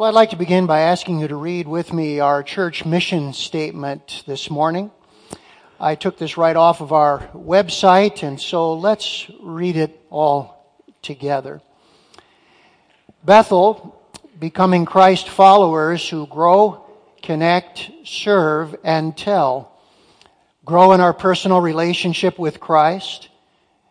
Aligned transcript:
Well, 0.00 0.08
I'd 0.08 0.14
like 0.14 0.30
to 0.30 0.36
begin 0.36 0.64
by 0.64 0.80
asking 0.80 1.20
you 1.20 1.28
to 1.28 1.36
read 1.36 1.68
with 1.68 1.92
me 1.92 2.20
our 2.20 2.42
church 2.42 2.86
mission 2.86 3.34
statement 3.34 4.24
this 4.26 4.48
morning. 4.48 4.90
I 5.78 5.94
took 5.94 6.16
this 6.16 6.38
right 6.38 6.56
off 6.56 6.80
of 6.80 6.90
our 6.90 7.28
website, 7.34 8.22
and 8.22 8.40
so 8.40 8.72
let's 8.72 9.30
read 9.42 9.76
it 9.76 10.00
all 10.08 10.74
together. 11.02 11.60
Bethel, 13.24 14.02
becoming 14.38 14.86
Christ 14.86 15.28
followers 15.28 16.08
who 16.08 16.26
grow, 16.26 16.86
connect, 17.22 17.90
serve, 18.02 18.74
and 18.82 19.14
tell. 19.14 19.78
Grow 20.64 20.92
in 20.92 21.02
our 21.02 21.12
personal 21.12 21.60
relationship 21.60 22.38
with 22.38 22.58
Christ, 22.58 23.28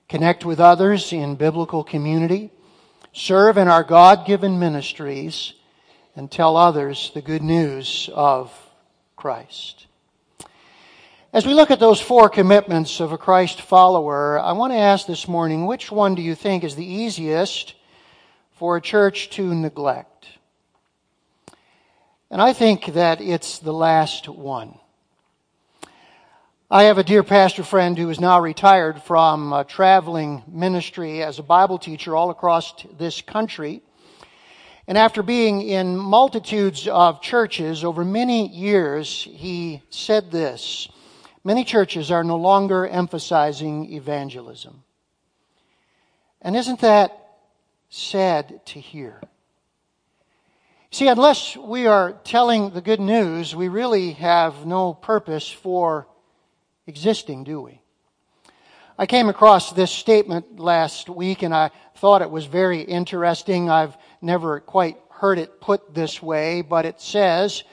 connect 0.08 0.44
with 0.44 0.60
others 0.60 1.14
in 1.14 1.36
biblical 1.36 1.84
community, 1.84 2.50
serve 3.14 3.60
in 3.60 3.68
our 3.68 3.84
God 3.84 4.26
given 4.26 4.58
ministries, 4.58 5.54
and 6.20 6.30
tell 6.30 6.58
others 6.58 7.12
the 7.14 7.22
good 7.22 7.42
news 7.42 8.10
of 8.14 8.52
Christ. 9.16 9.88
As 11.32 11.46
we 11.46 11.54
look 11.54 11.72
at 11.72 11.80
those 11.80 12.02
four 12.02 12.28
commitments 12.28 13.00
of 13.00 13.14
a 13.14 13.18
Christ 13.18 13.62
follower, 13.62 14.38
I 14.38 14.52
want 14.52 14.74
to 14.74 14.78
ask 14.78 15.08
this 15.08 15.30
morning 15.30 15.66
which 15.66 15.94
one 15.94 16.16
do 16.16 16.22
you 16.22 16.36
think 16.36 16.66
is 16.66 16.76
the 16.76 16.86
easiest 16.86 17.74
for 18.52 18.76
a 18.76 18.82
church 18.82 19.30
to 19.30 19.56
neglect? 19.56 20.28
And 22.30 22.42
I 22.42 22.52
think 22.52 22.88
that 22.96 23.22
it's 23.22 23.60
the 23.60 23.72
last 23.72 24.28
one. 24.28 24.78
I 26.70 26.84
have 26.84 26.98
a 26.98 27.04
dear 27.06 27.24
pastor 27.24 27.64
friend 27.64 27.98
who 27.98 28.10
is 28.10 28.20
now 28.20 28.42
retired 28.42 29.02
from 29.04 29.54
uh, 29.54 29.64
traveling 29.64 30.44
ministry 30.50 31.24
as 31.24 31.40
a 31.40 31.44
Bible 31.44 31.80
teacher 31.80 32.14
all 32.14 32.30
across 32.30 32.74
this 32.98 33.22
country. 33.22 33.82
And 34.90 34.98
after 34.98 35.22
being 35.22 35.62
in 35.62 35.96
multitudes 35.96 36.88
of 36.88 37.22
churches 37.22 37.84
over 37.84 38.04
many 38.04 38.48
years, 38.48 39.28
he 39.32 39.84
said 39.92 40.32
this 40.32 40.90
Many 41.44 41.64
churches 41.64 42.10
are 42.10 42.24
no 42.24 42.38
longer 42.38 42.88
emphasizing 42.88 43.94
evangelism. 43.94 44.84
And 46.42 46.56
isn't 46.56 46.80
that 46.80 47.38
sad 47.90 48.66
to 48.66 48.80
hear? 48.80 49.22
See, 50.90 51.08
unless 51.08 51.56
we 51.56 51.86
are 51.86 52.14
telling 52.24 52.72
the 52.72 52.82
good 52.82 53.00
news, 53.00 53.56
we 53.56 53.68
really 53.68 54.14
have 54.14 54.66
no 54.66 54.96
purpose 54.96 55.48
for 55.48 56.08
existing, 56.88 57.44
do 57.44 57.62
we? 57.62 57.80
I 58.98 59.06
came 59.06 59.30
across 59.30 59.72
this 59.72 59.92
statement 59.92 60.60
last 60.60 61.10
week 61.10 61.44
and 61.44 61.54
I 61.54 61.72
thought 61.96 62.22
it 62.22 62.30
was 62.32 62.48
very 62.48 62.82
interesting. 62.82 63.70
I've 63.70 63.96
never 64.22 64.60
quite 64.60 64.98
heard 65.10 65.40
it 65.40 65.60
put 65.62 65.94
this 65.94 66.22
way, 66.22 66.62
but 66.62 66.86
it 66.86 67.02
says, 67.02 67.64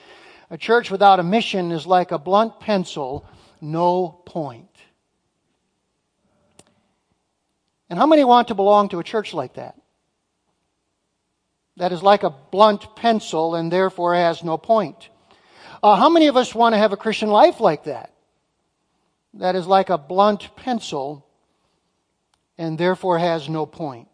a 0.51 0.59
church 0.59 0.91
without 0.91 1.21
a 1.21 1.25
mission 1.25 1.73
is 1.73 1.87
like 1.87 2.13
a 2.13 2.19
blunt 2.19 2.61
pencil, 2.61 3.27
no 3.61 4.09
point. 4.27 4.69
And 7.89 7.99
how 7.99 8.07
many 8.07 8.25
want 8.25 8.49
to 8.49 8.55
belong 8.55 8.89
to 8.91 8.99
a 8.99 9.05
church 9.05 9.33
like 9.33 9.55
that? 9.55 9.77
That 11.77 11.93
is 11.93 12.03
like 12.03 12.23
a 12.23 12.31
blunt 12.31 12.97
pencil 12.97 13.55
and 13.55 13.71
therefore 13.71 14.15
has 14.15 14.43
no 14.43 14.57
point. 14.57 15.09
Uh, 15.83 15.95
how 15.95 16.09
many 16.09 16.27
of 16.29 16.37
us 16.37 16.55
want 16.55 16.75
to 16.75 16.79
have 16.79 16.93
a 16.93 16.97
Christian 16.97 17.29
life 17.29 17.61
like 17.61 17.85
that? 17.85 18.13
That 19.35 19.55
is 19.55 19.67
like 19.67 19.91
a 19.91 19.99
blunt 19.99 20.57
pencil 20.57 21.27
and 22.57 22.79
therefore 22.79 23.19
has 23.19 23.49
no 23.49 23.67
point. 23.67 24.09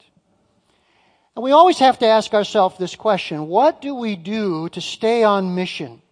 And 1.34 1.42
we 1.42 1.52
always 1.52 1.78
have 1.78 1.98
to 2.00 2.06
ask 2.06 2.34
ourselves 2.34 2.76
this 2.76 2.94
question 2.94 3.48
what 3.48 3.80
do 3.80 3.94
we 3.94 4.16
do 4.16 4.68
to 4.70 4.80
stay 4.80 5.24
on 5.24 5.54
mission? 5.54 6.02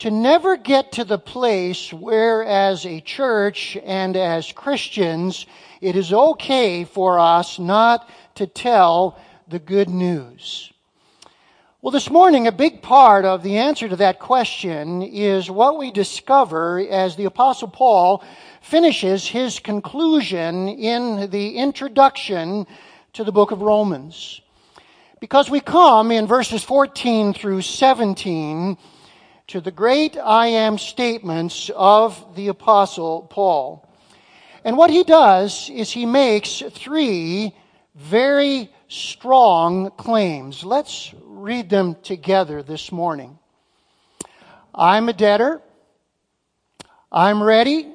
To 0.00 0.10
never 0.10 0.56
get 0.56 0.92
to 0.92 1.04
the 1.04 1.18
place 1.18 1.90
where, 1.92 2.44
as 2.44 2.84
a 2.84 3.00
church 3.00 3.78
and 3.82 4.14
as 4.14 4.52
Christians, 4.52 5.46
it 5.80 5.96
is 5.96 6.12
okay 6.12 6.84
for 6.84 7.18
us 7.18 7.58
not 7.58 8.08
to 8.34 8.46
tell 8.46 9.18
the 9.48 9.58
good 9.58 9.88
news. 9.88 10.70
Well, 11.80 11.92
this 11.92 12.10
morning, 12.10 12.46
a 12.46 12.52
big 12.52 12.82
part 12.82 13.24
of 13.24 13.42
the 13.42 13.58
answer 13.58 13.88
to 13.88 13.96
that 13.96 14.18
question 14.18 15.02
is 15.02 15.50
what 15.50 15.78
we 15.78 15.90
discover 15.90 16.80
as 16.90 17.16
the 17.16 17.26
Apostle 17.26 17.68
Paul 17.68 18.24
finishes 18.60 19.26
his 19.26 19.60
conclusion 19.60 20.68
in 20.68 21.30
the 21.30 21.56
introduction 21.56 22.66
to 23.16 23.24
the 23.24 23.32
book 23.32 23.50
of 23.50 23.62
Romans. 23.62 24.42
Because 25.20 25.48
we 25.48 25.60
come 25.60 26.10
in 26.10 26.26
verses 26.26 26.62
14 26.62 27.32
through 27.32 27.62
17 27.62 28.76
to 29.46 29.60
the 29.62 29.70
great 29.70 30.18
I 30.18 30.48
am 30.48 30.76
statements 30.76 31.70
of 31.74 32.36
the 32.36 32.48
Apostle 32.48 33.22
Paul. 33.22 33.88
And 34.66 34.76
what 34.76 34.90
he 34.90 35.02
does 35.02 35.70
is 35.70 35.90
he 35.90 36.04
makes 36.04 36.62
three 36.72 37.56
very 37.94 38.70
strong 38.88 39.92
claims. 39.92 40.62
Let's 40.62 41.14
read 41.24 41.70
them 41.70 41.96
together 42.02 42.62
this 42.62 42.92
morning. 42.92 43.38
I'm 44.74 45.08
a 45.08 45.14
debtor. 45.14 45.62
I'm 47.10 47.42
ready. 47.42 47.88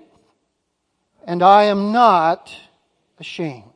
And 1.27 1.43
I 1.43 1.65
am 1.65 1.91
not 1.91 2.51
ashamed. 3.19 3.70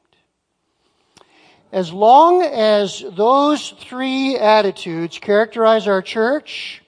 As 1.75 1.91
long 1.91 2.41
as 2.41 3.03
those 3.17 3.71
three 3.71 4.37
attitudes 4.37 5.19
characterize 5.19 5.89
our 5.89 6.01
church, 6.01 6.81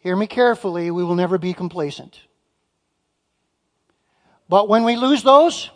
hear 0.00 0.14
me 0.14 0.26
carefully, 0.26 0.90
we 0.90 1.02
will 1.02 1.14
never 1.14 1.38
be 1.38 1.54
complacent. 1.54 2.20
But 4.50 4.68
when 4.68 4.84
we 4.84 4.96
lose 4.96 5.22
those, 5.22 5.70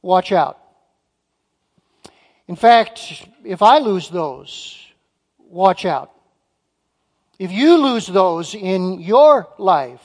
watch 0.00 0.30
out. 0.30 0.60
In 2.46 2.54
fact, 2.54 3.26
if 3.44 3.62
I 3.62 3.78
lose 3.78 4.08
those, 4.10 4.78
watch 5.40 5.84
out. 5.84 6.12
If 7.40 7.50
you 7.50 7.78
lose 7.82 8.06
those 8.06 8.54
in 8.54 9.00
your 9.00 9.48
life, 9.58 10.04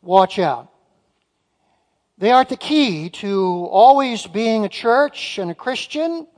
watch 0.00 0.38
out. 0.38 0.71
They 2.22 2.30
are 2.30 2.44
the 2.44 2.56
key 2.56 3.10
to 3.10 3.66
always 3.72 4.28
being 4.28 4.64
a 4.64 4.68
church 4.68 5.38
and 5.38 5.50
a 5.50 5.56
Christian 5.56 6.28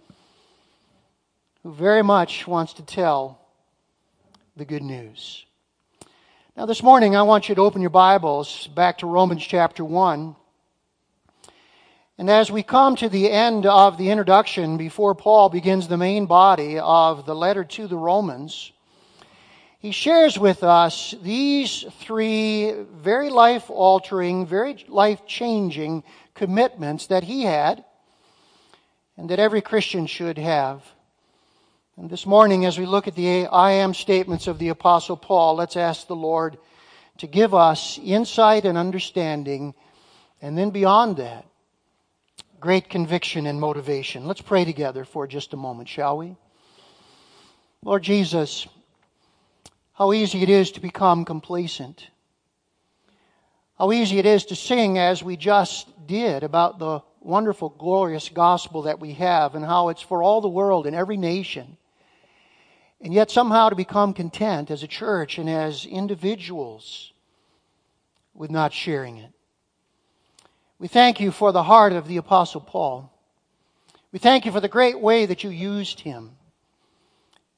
who 1.63 1.75
very 1.75 2.03
much 2.03 2.47
wants 2.47 2.73
to 2.73 2.83
tell 2.83 3.39
the 4.57 4.65
good 4.65 4.83
news. 4.83 5.45
Now, 6.57 6.65
this 6.65 6.83
morning, 6.83 7.17
I 7.17 7.23
want 7.25 7.51
you 7.51 7.55
to 7.57 7.61
open 7.61 7.83
your 7.83 7.91
Bibles 7.91 8.67
back 8.69 8.97
to 9.01 9.07
Romans 9.07 9.45
chapter 9.45 9.85
1. 9.85 10.35
And 12.17 12.31
as 12.31 12.51
we 12.51 12.63
come 12.63 12.97
to 12.97 13.11
the 13.11 13.31
end 13.31 13.67
of 13.67 13.99
the 13.99 14.09
introduction, 14.09 14.79
before 14.79 15.15
Paul 15.15 15.51
begins 15.51 15.87
the 15.87 15.99
main 15.99 16.25
body 16.25 16.79
of 16.79 17.27
the 17.27 17.37
letter 17.37 17.63
to 17.63 17.87
the 17.87 17.99
Romans, 17.99 18.73
he 19.85 19.91
shares 19.91 20.39
with 20.39 20.63
us 20.63 21.15
these 21.23 21.85
three 22.01 22.73
very 22.73 23.29
life 23.29 23.69
altering, 23.69 24.47
very 24.47 24.83
life 24.89 25.27
changing 25.27 26.03
commitments 26.33 27.09
that 27.09 27.23
he 27.23 27.43
had 27.43 27.85
and 29.19 29.29
that 29.29 29.39
every 29.39 29.61
Christian 29.61 30.07
should 30.07 30.39
have. 30.39 30.83
And 31.99 32.09
this 32.09 32.25
morning, 32.25 32.65
as 32.65 32.79
we 32.79 32.87
look 32.87 33.09
at 33.09 33.15
the 33.15 33.47
I 33.47 33.73
am 33.73 33.93
statements 33.93 34.47
of 34.47 34.59
the 34.59 34.71
Apostle 34.71 35.19
Paul, 35.19 35.57
let's 35.57 35.77
ask 35.77 36.07
the 36.07 36.17
Lord 36.17 36.57
to 37.19 37.27
give 37.27 37.53
us 37.53 38.01
insight 38.03 38.65
and 38.65 38.79
understanding, 38.79 39.75
and 40.41 40.57
then 40.57 40.71
beyond 40.71 41.19
that, 41.19 41.45
great 42.59 42.89
conviction 42.89 43.45
and 43.47 43.61
motivation. 43.61 44.27
Let's 44.27 44.41
pray 44.41 44.65
together 44.65 45.05
for 45.05 45.27
just 45.27 45.53
a 45.53 45.59
moment, 45.59 45.91
shall 45.91 46.17
we? 46.17 46.37
Lord 47.83 48.03
Jesus, 48.03 48.67
how 49.95 50.13
easy 50.13 50.43
it 50.43 50.51
is 50.51 50.73
to 50.73 50.81
become 50.81 51.25
complacent. 51.25 52.09
How 53.79 53.93
easy 53.93 54.19
it 54.19 54.27
is 54.27 54.45
to 54.47 54.57
sing 54.57 54.99
as 54.99 55.23
we 55.23 55.37
just 55.37 55.89
did 56.07 56.43
about 56.43 56.79
the 56.79 57.01
wonderful, 57.21 57.71
glorious 57.71 58.29
gospel 58.29 58.83
that 58.83 59.01
we 59.01 59.15
have 59.15 59.55
and 59.55 59.65
how 59.65 59.89
it's 59.89 60.03
for 60.03 60.23
all 60.23 60.41
the 60.41 60.49
world 60.49 60.87
and 60.87 60.95
every 60.95 61.17
nation. 61.17 61.77
And 63.01 63.15
yet 63.15 63.31
somehow 63.31 63.69
to 63.69 63.77
become 63.77 64.15
content 64.15 64.71
as 64.71 64.83
a 64.83 64.89
church 64.89 65.39
and 65.39 65.49
as 65.49 65.87
individuals 65.87 67.13
with 68.35 68.51
not 68.51 68.73
sharing 68.73 69.19
it. 69.19 69.31
We 70.79 70.89
thank 70.89 71.21
you 71.21 71.31
for 71.31 71.53
the 71.53 71.63
heart 71.63 71.93
of 71.93 72.09
the 72.09 72.17
Apostle 72.17 72.61
Paul. 72.61 73.13
We 74.11 74.19
thank 74.19 74.45
you 74.45 74.53
for 74.53 74.61
the 74.61 74.69
great 74.69 75.01
way 75.01 75.27
that 75.27 75.45
you 75.45 75.51
used 75.51 76.01
him. 76.01 76.33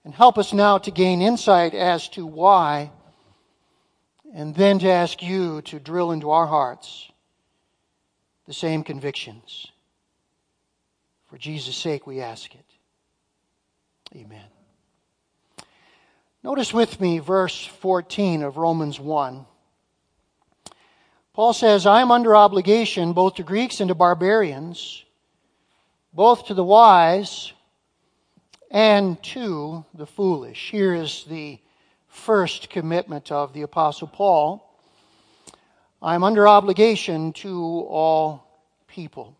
And 0.06 0.14
help 0.14 0.38
us 0.38 0.52
now 0.52 0.78
to 0.78 0.92
gain 0.92 1.20
insight 1.20 1.74
as 1.74 2.08
to 2.10 2.24
why, 2.24 2.92
and 4.32 4.54
then 4.54 4.78
to 4.78 4.88
ask 4.88 5.20
you 5.20 5.62
to 5.62 5.80
drill 5.80 6.12
into 6.12 6.30
our 6.30 6.46
hearts 6.46 7.10
the 8.46 8.54
same 8.54 8.84
convictions. 8.84 9.66
For 11.28 11.36
Jesus' 11.36 11.76
sake, 11.76 12.06
we 12.06 12.20
ask 12.20 12.54
it. 12.54 12.64
Amen. 14.14 14.44
Notice 16.44 16.72
with 16.72 17.00
me 17.00 17.18
verse 17.18 17.66
14 17.66 18.44
of 18.44 18.58
Romans 18.58 19.00
1. 19.00 19.44
Paul 21.32 21.52
says, 21.52 21.84
I 21.84 22.00
am 22.00 22.12
under 22.12 22.36
obligation 22.36 23.12
both 23.12 23.34
to 23.34 23.42
Greeks 23.42 23.80
and 23.80 23.88
to 23.88 23.96
barbarians, 23.96 25.04
both 26.12 26.46
to 26.46 26.54
the 26.54 26.62
wise 26.62 27.52
and 28.70 29.22
to 29.22 29.84
the 29.94 30.06
foolish. 30.06 30.70
Here 30.70 30.94
is 30.94 31.24
the 31.28 31.58
first 32.08 32.70
commitment 32.70 33.30
of 33.30 33.52
the 33.52 33.62
Apostle 33.62 34.08
Paul. 34.08 34.62
I 36.02 36.14
am 36.14 36.24
under 36.24 36.46
obligation 36.46 37.32
to 37.34 37.86
all 37.88 38.46
people. 38.86 39.36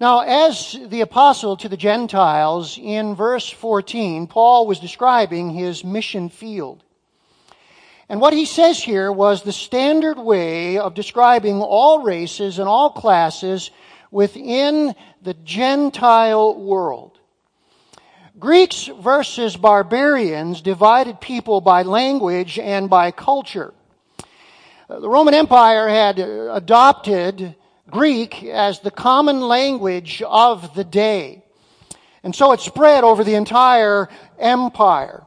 Now, 0.00 0.20
as 0.20 0.76
the 0.86 1.02
apostle 1.02 1.56
to 1.58 1.68
the 1.68 1.76
Gentiles, 1.76 2.78
in 2.78 3.14
verse 3.14 3.48
14, 3.48 4.26
Paul 4.26 4.66
was 4.66 4.80
describing 4.80 5.50
his 5.50 5.84
mission 5.84 6.28
field. 6.28 6.82
And 8.08 8.20
what 8.20 8.34
he 8.34 8.44
says 8.44 8.82
here 8.82 9.10
was 9.10 9.42
the 9.42 9.52
standard 9.52 10.18
way 10.18 10.78
of 10.78 10.94
describing 10.94 11.62
all 11.62 12.02
races 12.02 12.58
and 12.58 12.68
all 12.68 12.90
classes 12.90 13.70
within 14.10 14.94
the 15.22 15.34
Gentile 15.34 16.54
world. 16.60 17.13
Greeks 18.44 18.90
versus 19.00 19.56
barbarians 19.56 20.60
divided 20.60 21.18
people 21.18 21.62
by 21.62 21.80
language 21.80 22.58
and 22.58 22.90
by 22.90 23.10
culture. 23.10 23.72
Uh, 24.86 25.00
the 25.00 25.08
Roman 25.08 25.32
Empire 25.32 25.88
had 25.88 26.20
uh, 26.20 26.52
adopted 26.52 27.54
Greek 27.88 28.44
as 28.44 28.80
the 28.80 28.90
common 28.90 29.40
language 29.40 30.20
of 30.26 30.74
the 30.74 30.84
day. 30.84 31.42
And 32.22 32.36
so 32.36 32.52
it 32.52 32.60
spread 32.60 33.02
over 33.02 33.24
the 33.24 33.34
entire 33.34 34.10
empire. 34.38 35.24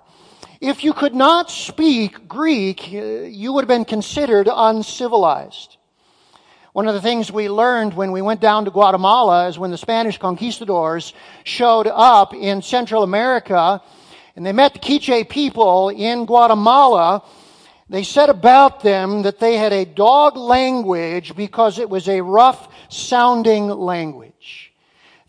If 0.62 0.84
you 0.84 0.94
could 0.94 1.16
not 1.16 1.50
speak 1.50 2.28
Greek, 2.28 2.88
uh, 2.94 2.98
you 2.98 3.52
would 3.52 3.64
have 3.64 3.68
been 3.68 3.86
considered 3.86 4.48
uncivilized. 4.48 5.76
One 6.77 6.88
of 6.88 6.94
the 6.94 7.01
things 7.01 7.31
we 7.31 7.50
learned 7.50 7.95
when 7.95 8.12
we 8.12 8.21
went 8.21 8.39
down 8.39 8.65
to 8.65 8.69
Guatemala 8.69 9.47
is 9.47 9.57
when 9.57 9.71
the 9.71 9.79
Spanish 9.79 10.19
conquistadors 10.19 11.12
showed 11.44 11.88
up 11.88 12.35
in 12.35 12.62
Central 12.62 13.01
America 13.01 13.81
and 14.35 14.45
they 14.45 14.51
met 14.51 14.75
the 14.75 14.79
Quiche 14.79 15.27
people 15.27 15.89
in 15.89 16.27
Guatemala 16.27 17.24
they 17.89 18.03
said 18.03 18.29
about 18.29 18.83
them 18.83 19.24
that 19.24 19.39
they 19.39 19.57
had 19.57 19.74
a 19.74 19.85
dog 19.85 20.38
language 20.38 21.35
because 21.35 21.79
it 21.79 21.89
was 21.89 22.07
a 22.07 22.21
rough 22.21 22.68
sounding 22.89 23.69
language. 23.69 24.71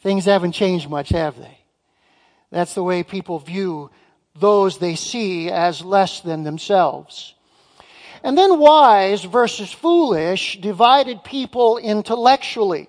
Things 0.00 0.26
haven't 0.26 0.52
changed 0.52 0.90
much, 0.90 1.08
have 1.08 1.38
they? 1.38 1.60
That's 2.50 2.74
the 2.74 2.84
way 2.84 3.02
people 3.02 3.38
view 3.38 3.90
those 4.38 4.76
they 4.76 4.96
see 4.96 5.50
as 5.50 5.82
less 5.82 6.20
than 6.20 6.44
themselves. 6.44 7.32
And 8.22 8.36
then 8.36 8.58
wise 8.58 9.24
versus 9.24 9.72
foolish 9.72 10.58
divided 10.60 11.24
people 11.24 11.78
intellectually. 11.78 12.88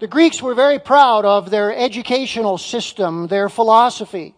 The 0.00 0.06
Greeks 0.06 0.42
were 0.42 0.54
very 0.54 0.78
proud 0.78 1.24
of 1.24 1.50
their 1.50 1.74
educational 1.74 2.58
system, 2.58 3.26
their 3.26 3.48
philosophy. 3.48 4.34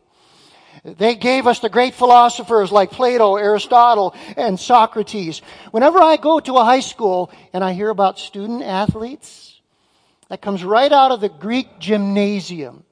They 0.84 1.14
gave 1.14 1.46
us 1.46 1.61
the 1.61 1.69
great 1.69 1.94
philosophers 1.94 2.70
like 2.70 2.90
Plato, 2.90 3.37
Aristotle, 3.37 4.14
and 4.37 4.58
Socrates. 4.58 5.40
Whenever 5.70 5.99
I 5.99 6.16
go 6.16 6.40
to 6.40 6.56
a 6.56 6.64
high 6.64 6.81
school 6.81 7.31
and 7.52 7.64
I 7.64 7.72
hear 7.72 7.88
about 7.88 8.19
student 8.19 8.62
athletes, 8.62 9.61
that 10.28 10.43
comes 10.43 10.64
right 10.64 10.93
out 10.93 11.12
of 11.12 11.20
the 11.20 11.28
Greek 11.28 11.78
gymnasium, 11.78 12.84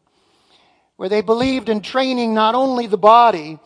where 0.97 1.09
they 1.09 1.23
believed 1.23 1.69
in 1.69 1.81
training 1.81 2.35
not 2.35 2.55
only 2.55 2.87
the 2.87 2.99
body, 2.99 3.59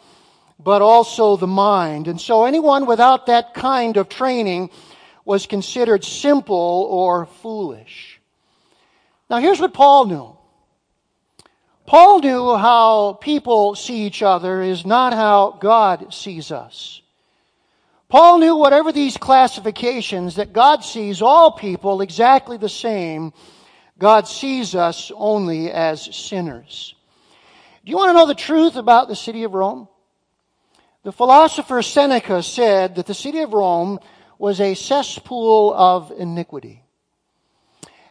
but 0.59 0.83
also 0.83 1.37
the 1.37 1.47
mind. 1.47 2.09
And 2.09 2.21
so 2.21 2.45
anyone 2.45 2.87
without 2.87 3.27
that 3.27 3.55
kind 3.55 3.97
of 3.97 4.09
training 4.09 4.71
was 5.25 5.47
considered 5.47 6.05
simple 6.05 6.87
or 6.91 7.27
foolish. 7.27 8.21
Now 9.29 9.39
here's 9.39 9.61
what 9.61 9.75
Paul 9.75 10.07
knew. 10.07 10.37
Paul 11.87 12.21
knew 12.21 12.57
how 12.57 13.19
people 13.21 13.75
see 13.77 14.07
each 14.07 14.23
other 14.23 14.63
is 14.63 14.85
not 14.85 15.13
how 15.13 15.57
God 15.61 16.13
sees 16.13 16.51
us. 16.51 17.01
Paul 18.09 18.39
knew 18.39 18.57
whatever 18.57 18.93
these 18.93 19.17
classifications 19.17 20.37
that 20.37 20.53
God 20.53 20.85
sees 20.85 21.23
all 21.23 21.53
people 21.53 22.01
exactly 22.01 22.57
the 22.57 22.69
same, 22.69 23.33
God 23.99 24.29
sees 24.29 24.75
us 24.75 25.11
only 25.15 25.71
as 25.71 26.15
sinners. 26.15 26.95
Do 27.85 27.91
you 27.91 27.97
want 27.97 28.11
to 28.11 28.15
know 28.15 28.27
the 28.27 28.35
truth 28.35 28.77
about 28.77 29.09
the 29.09 29.17
city 29.17 29.45
of 29.45 29.55
Rome? 29.55 29.89
The 31.07 31.13
philosopher 31.13 31.83
Seneca 31.83 32.43
said 32.43 32.97
that 32.97 33.07
the 33.07 33.15
city 33.15 33.39
of 33.39 33.53
Rome 33.53 34.01
was 34.39 34.61
a 34.61 34.75
cesspool 34.75 35.73
of 35.73 36.11
iniquity. 36.11 36.83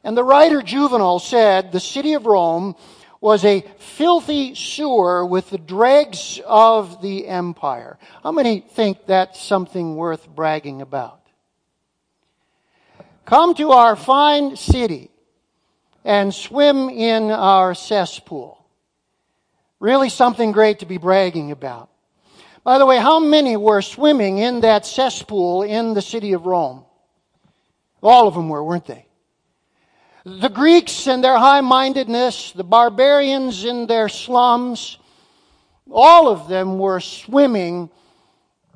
And 0.02 0.16
the 0.16 0.24
writer 0.24 0.62
Juvenal 0.62 1.20
said 1.20 1.74
the 1.74 1.82
city 1.82 2.14
of 2.14 2.26
Rome 2.26 2.78
was 3.20 3.44
a 3.44 3.66
filthy 3.80 4.56
sewer 4.56 5.26
with 5.26 5.50
the 5.50 5.58
dregs 5.58 6.40
of 6.46 7.02
the 7.02 7.28
empire. 7.28 8.00
How 8.24 8.32
many 8.32 8.62
think 8.62 9.06
that's 9.06 9.44
something 9.44 9.98
worth 9.98 10.30
bragging 10.34 10.82
about? 10.82 11.20
Come 13.26 13.56
to 13.56 13.72
our 13.72 13.98
fine 13.98 14.56
city 14.56 15.12
and 16.06 16.34
swim 16.34 16.88
in 16.88 17.30
our 17.30 17.76
cesspool. 17.76 18.66
Really 19.82 20.08
something 20.08 20.54
great 20.54 20.80
to 20.80 20.86
be 20.86 20.98
bragging 20.98 21.52
about. 21.52 21.90
By 22.66 22.80
the 22.80 22.86
way, 22.88 22.98
how 22.98 23.20
many 23.20 23.56
were 23.56 23.84
swimming 23.84 24.40
in 24.40 24.62
that 24.62 24.88
cesspool 24.88 25.62
in 25.62 25.94
the 25.94 26.02
city 26.02 26.34
of 26.34 26.48
Rome? 26.48 26.84
All 28.02 28.28
of 28.28 28.34
them 28.34 28.50
were, 28.50 28.64
weren't 28.64 28.88
they? 28.88 29.06
The 30.26 30.50
Greeks 30.50 31.06
and 31.06 31.24
their 31.24 31.38
high 31.38 31.62
mindedness, 31.62 32.54
the 32.54 32.64
barbarians 32.64 33.66
in 33.66 33.86
their 33.86 34.10
slums, 34.10 34.98
all 35.92 36.28
of 36.28 36.48
them 36.48 36.80
were 36.80 37.00
swimming 37.00 37.92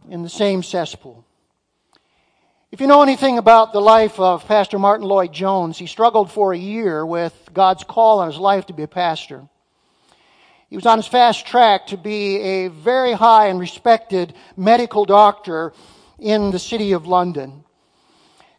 in 0.07 0.21
the 0.21 0.29
same 0.29 0.61
cesspool. 0.61 1.25
If 2.71 2.81
you 2.81 2.85
know 2.85 3.01
anything 3.01 3.39
about 3.39 3.73
the 3.73 3.81
life 3.81 4.19
of 4.19 4.45
Pastor 4.45 4.77
Martyn 4.77 5.07
Lloyd-Jones, 5.07 5.79
he 5.79 5.87
struggled 5.87 6.31
for 6.31 6.53
a 6.53 6.57
year 6.57 7.03
with 7.03 7.33
God's 7.51 7.83
call 7.83 8.19
on 8.19 8.27
his 8.27 8.37
life 8.37 8.67
to 8.67 8.73
be 8.73 8.83
a 8.83 8.87
pastor. 8.87 9.49
He 10.69 10.75
was 10.75 10.85
on 10.85 10.99
his 10.99 11.07
fast 11.07 11.47
track 11.47 11.87
to 11.87 11.97
be 11.97 12.37
a 12.37 12.67
very 12.67 13.13
high 13.13 13.47
and 13.47 13.59
respected 13.59 14.35
medical 14.55 15.03
doctor 15.03 15.73
in 16.19 16.51
the 16.51 16.59
city 16.59 16.91
of 16.91 17.07
London. 17.07 17.63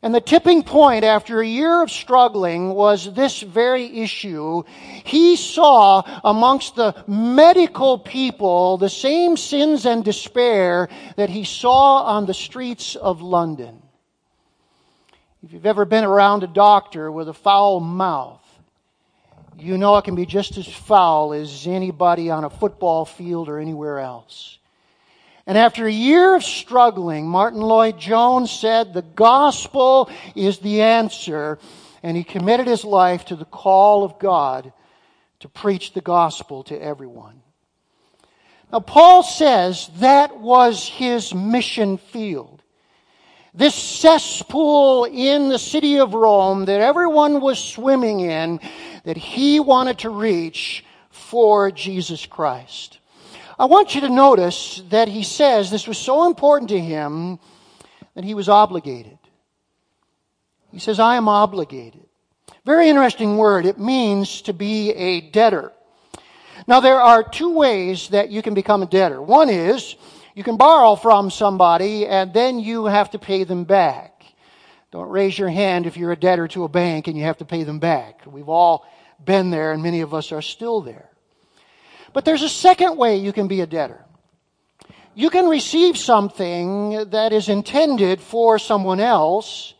And 0.02 0.14
the 0.14 0.20
tipping 0.20 0.62
point 0.62 1.04
after 1.04 1.40
a 1.40 1.46
year 1.46 1.82
of 1.82 1.90
struggling 1.90 2.70
was 2.70 3.12
this 3.12 3.42
very 3.42 4.00
issue. 4.00 4.62
He 5.04 5.36
saw 5.36 6.02
amongst 6.24 6.74
the 6.74 7.04
medical 7.06 7.98
people 7.98 8.78
the 8.78 8.88
same 8.88 9.36
sins 9.36 9.84
and 9.84 10.02
despair 10.02 10.88
that 11.16 11.28
he 11.28 11.44
saw 11.44 12.04
on 12.04 12.24
the 12.24 12.34
streets 12.34 12.96
of 12.96 13.20
London. 13.20 13.82
If 15.44 15.52
you've 15.52 15.66
ever 15.66 15.84
been 15.84 16.04
around 16.04 16.42
a 16.42 16.48
doctor 16.48 17.12
with 17.12 17.28
a 17.28 17.34
foul 17.34 17.80
mouth, 17.80 18.39
you 19.62 19.78
know 19.78 19.96
it 19.96 20.04
can 20.04 20.14
be 20.14 20.26
just 20.26 20.56
as 20.56 20.66
foul 20.66 21.32
as 21.32 21.66
anybody 21.66 22.30
on 22.30 22.44
a 22.44 22.50
football 22.50 23.04
field 23.04 23.48
or 23.48 23.58
anywhere 23.58 23.98
else. 23.98 24.58
And 25.46 25.58
after 25.58 25.86
a 25.86 25.92
year 25.92 26.36
of 26.36 26.44
struggling, 26.44 27.26
Martyn 27.26 27.60
Lloyd-Jones 27.60 28.50
said 28.50 28.92
the 28.92 29.02
gospel 29.02 30.10
is 30.34 30.58
the 30.58 30.82
answer, 30.82 31.58
and 32.02 32.16
he 32.16 32.24
committed 32.24 32.66
his 32.66 32.84
life 32.84 33.24
to 33.26 33.36
the 33.36 33.44
call 33.44 34.04
of 34.04 34.18
God 34.18 34.72
to 35.40 35.48
preach 35.48 35.92
the 35.92 36.00
gospel 36.00 36.62
to 36.64 36.80
everyone. 36.80 37.42
Now, 38.70 38.80
Paul 38.80 39.22
says 39.22 39.90
that 39.96 40.38
was 40.38 40.86
his 40.86 41.34
mission 41.34 41.98
field. 41.98 42.62
This 43.52 43.74
cesspool 43.74 45.06
in 45.06 45.48
the 45.48 45.58
city 45.58 45.98
of 45.98 46.14
Rome 46.14 46.66
that 46.66 46.80
everyone 46.80 47.40
was 47.40 47.58
swimming 47.58 48.20
in, 48.20 48.60
that 49.04 49.16
he 49.16 49.60
wanted 49.60 49.98
to 50.00 50.10
reach 50.10 50.84
for 51.10 51.70
Jesus 51.70 52.26
Christ. 52.26 52.98
I 53.58 53.66
want 53.66 53.94
you 53.94 54.00
to 54.02 54.08
notice 54.08 54.82
that 54.88 55.08
he 55.08 55.22
says 55.22 55.70
this 55.70 55.86
was 55.86 55.98
so 55.98 56.26
important 56.26 56.70
to 56.70 56.80
him 56.80 57.38
that 58.14 58.24
he 58.24 58.34
was 58.34 58.48
obligated. 58.48 59.18
He 60.72 60.78
says, 60.78 60.98
I 60.98 61.16
am 61.16 61.28
obligated. 61.28 62.06
Very 62.64 62.88
interesting 62.88 63.36
word. 63.36 63.66
It 63.66 63.78
means 63.78 64.42
to 64.42 64.52
be 64.52 64.90
a 64.90 65.20
debtor. 65.20 65.72
Now, 66.66 66.80
there 66.80 67.00
are 67.00 67.22
two 67.22 67.54
ways 67.54 68.08
that 68.08 68.30
you 68.30 68.42
can 68.42 68.54
become 68.54 68.82
a 68.82 68.86
debtor. 68.86 69.20
One 69.20 69.48
is 69.48 69.96
you 70.34 70.44
can 70.44 70.56
borrow 70.56 70.94
from 70.94 71.30
somebody 71.30 72.06
and 72.06 72.32
then 72.32 72.60
you 72.60 72.84
have 72.86 73.10
to 73.10 73.18
pay 73.18 73.44
them 73.44 73.64
back. 73.64 74.09
Don't 74.90 75.08
raise 75.08 75.38
your 75.38 75.48
hand 75.48 75.86
if 75.86 75.96
you're 75.96 76.12
a 76.12 76.16
debtor 76.16 76.48
to 76.48 76.64
a 76.64 76.68
bank 76.68 77.06
and 77.06 77.16
you 77.16 77.24
have 77.24 77.38
to 77.38 77.44
pay 77.44 77.62
them 77.62 77.78
back. 77.78 78.22
We've 78.26 78.48
all 78.48 78.86
been 79.24 79.50
there 79.50 79.72
and 79.72 79.82
many 79.82 80.00
of 80.00 80.12
us 80.14 80.32
are 80.32 80.42
still 80.42 80.80
there. 80.80 81.08
But 82.12 82.24
there's 82.24 82.42
a 82.42 82.48
second 82.48 82.96
way 82.96 83.16
you 83.16 83.32
can 83.32 83.46
be 83.46 83.60
a 83.60 83.66
debtor. 83.66 84.04
You 85.14 85.30
can 85.30 85.48
receive 85.48 85.96
something 85.96 87.10
that 87.10 87.32
is 87.32 87.48
intended 87.48 88.20
for 88.20 88.58
someone 88.58 89.00
else, 89.00 89.74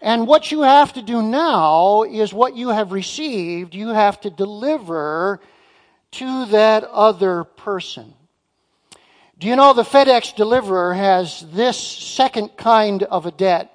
and 0.00 0.26
what 0.26 0.52
you 0.52 0.62
have 0.62 0.92
to 0.92 1.02
do 1.02 1.22
now 1.22 2.02
is 2.02 2.32
what 2.32 2.54
you 2.54 2.68
have 2.68 2.92
received, 2.92 3.74
you 3.74 3.88
have 3.88 4.20
to 4.20 4.30
deliver 4.30 5.40
to 6.12 6.44
that 6.46 6.84
other 6.84 7.44
person. 7.44 8.12
Do 9.38 9.48
you 9.48 9.56
know 9.56 9.72
the 9.72 9.82
FedEx 9.82 10.36
deliverer 10.36 10.92
has 10.94 11.40
this 11.52 11.78
second 11.78 12.56
kind 12.56 13.02
of 13.02 13.24
a 13.26 13.30
debt? 13.30 13.73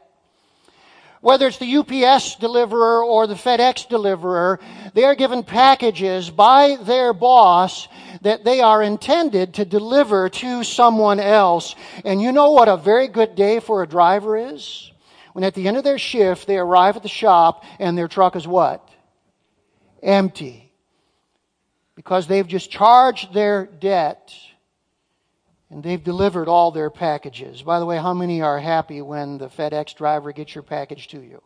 Whether 1.21 1.47
it's 1.47 1.57
the 1.57 1.77
UPS 1.77 2.35
deliverer 2.35 3.03
or 3.03 3.27
the 3.27 3.33
FedEx 3.33 3.89
deliverer, 3.89 4.59
they 4.93 5.03
are 5.03 5.15
given 5.15 5.43
packages 5.43 6.29
by 6.29 6.77
their 6.81 7.11
boss 7.13 7.89
that 8.21 8.45
they 8.45 8.61
are 8.61 8.81
intended 8.81 9.55
to 9.55 9.65
deliver 9.65 10.29
to 10.29 10.63
someone 10.63 11.19
else. 11.19 11.75
And 12.05 12.21
you 12.21 12.31
know 12.31 12.51
what 12.51 12.69
a 12.69 12.77
very 12.77 13.09
good 13.09 13.35
day 13.35 13.59
for 13.59 13.83
a 13.83 13.88
driver 13.88 14.38
is? 14.38 14.91
When 15.33 15.43
at 15.43 15.55
the 15.55 15.67
end 15.67 15.77
of 15.77 15.83
their 15.83 15.99
shift, 15.99 16.47
they 16.47 16.57
arrive 16.57 16.95
at 16.95 17.03
the 17.03 17.09
shop 17.09 17.63
and 17.79 17.97
their 17.97 18.07
truck 18.07 18.35
is 18.35 18.47
what? 18.47 18.88
Empty. 20.01 20.71
Because 21.95 22.27
they've 22.27 22.47
just 22.47 22.71
charged 22.71 23.33
their 23.33 23.65
debt 23.65 24.33
and 25.69 25.83
they've 25.83 26.03
delivered 26.03 26.47
all 26.47 26.71
their 26.71 26.89
packages. 26.89 27.61
By 27.61 27.79
the 27.79 27.85
way, 27.85 27.97
how 27.97 28.13
many 28.13 28.41
are 28.41 28.59
happy 28.59 29.01
when 29.01 29.38
the 29.38 29.49
FedEx 29.49 29.95
driver 29.95 30.31
gets 30.31 30.55
your 30.55 30.63
package 30.63 31.07
to 31.09 31.21
you? 31.21 31.41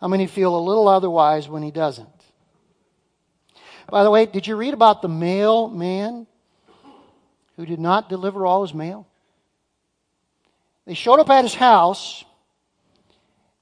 How 0.00 0.08
many 0.08 0.26
feel 0.26 0.56
a 0.56 0.60
little 0.60 0.88
otherwise 0.88 1.48
when 1.48 1.62
he 1.62 1.70
doesn't? 1.70 2.08
By 3.88 4.02
the 4.02 4.10
way, 4.10 4.26
did 4.26 4.46
you 4.46 4.56
read 4.56 4.74
about 4.74 5.02
the 5.02 5.08
mailman 5.08 6.26
who 7.56 7.66
did 7.66 7.78
not 7.78 8.08
deliver 8.08 8.44
all 8.44 8.62
his 8.62 8.74
mail? 8.74 9.06
They 10.86 10.94
showed 10.94 11.20
up 11.20 11.30
at 11.30 11.44
his 11.44 11.54
house, 11.54 12.24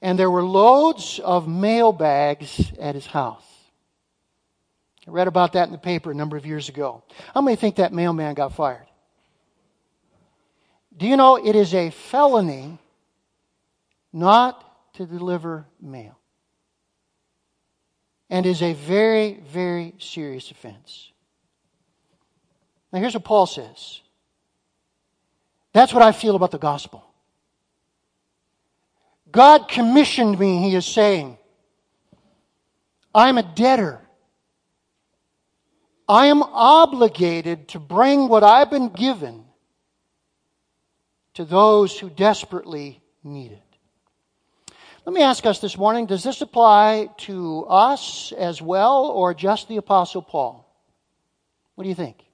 and 0.02 0.18
there 0.18 0.30
were 0.30 0.44
loads 0.44 1.18
of 1.18 1.48
mail 1.48 1.92
bags 1.92 2.72
at 2.78 2.94
his 2.94 3.06
house. 3.06 3.53
I 5.06 5.10
read 5.10 5.28
about 5.28 5.52
that 5.52 5.66
in 5.66 5.72
the 5.72 5.78
paper 5.78 6.10
a 6.10 6.14
number 6.14 6.36
of 6.36 6.46
years 6.46 6.68
ago. 6.68 7.02
How 7.34 7.40
many 7.40 7.56
think 7.56 7.76
that 7.76 7.92
mailman 7.92 8.34
got 8.34 8.54
fired? 8.54 8.86
Do 10.96 11.06
you 11.06 11.16
know 11.16 11.36
it 11.36 11.56
is 11.56 11.74
a 11.74 11.90
felony 11.90 12.78
not 14.12 14.94
to 14.94 15.06
deliver 15.06 15.66
mail? 15.80 16.18
And 18.30 18.46
is 18.46 18.62
a 18.62 18.72
very, 18.72 19.40
very 19.46 19.94
serious 19.98 20.50
offense. 20.50 21.12
Now, 22.92 23.00
here's 23.00 23.14
what 23.14 23.24
Paul 23.24 23.46
says. 23.46 24.00
That's 25.72 25.92
what 25.92 26.02
I 26.02 26.12
feel 26.12 26.36
about 26.36 26.52
the 26.52 26.58
gospel. 26.58 27.04
God 29.30 29.68
commissioned 29.68 30.38
me, 30.38 30.62
he 30.62 30.76
is 30.76 30.86
saying. 30.86 31.36
I'm 33.12 33.36
a 33.36 33.42
debtor. 33.42 34.00
I 36.08 36.26
am 36.26 36.42
obligated 36.42 37.68
to 37.68 37.78
bring 37.78 38.28
what 38.28 38.44
I've 38.44 38.70
been 38.70 38.90
given 38.90 39.44
to 41.34 41.44
those 41.44 41.98
who 41.98 42.10
desperately 42.10 43.00
need 43.22 43.52
it. 43.52 43.60
Let 45.06 45.14
me 45.14 45.22
ask 45.22 45.44
us 45.44 45.58
this 45.58 45.76
morning 45.76 46.06
does 46.06 46.22
this 46.22 46.40
apply 46.40 47.10
to 47.18 47.64
us 47.66 48.32
as 48.32 48.60
well 48.60 49.06
or 49.06 49.34
just 49.34 49.68
the 49.68 49.76
Apostle 49.76 50.22
Paul? 50.22 50.66
What 51.74 51.84
do 51.84 51.88
you 51.88 51.94
think? 51.94 52.24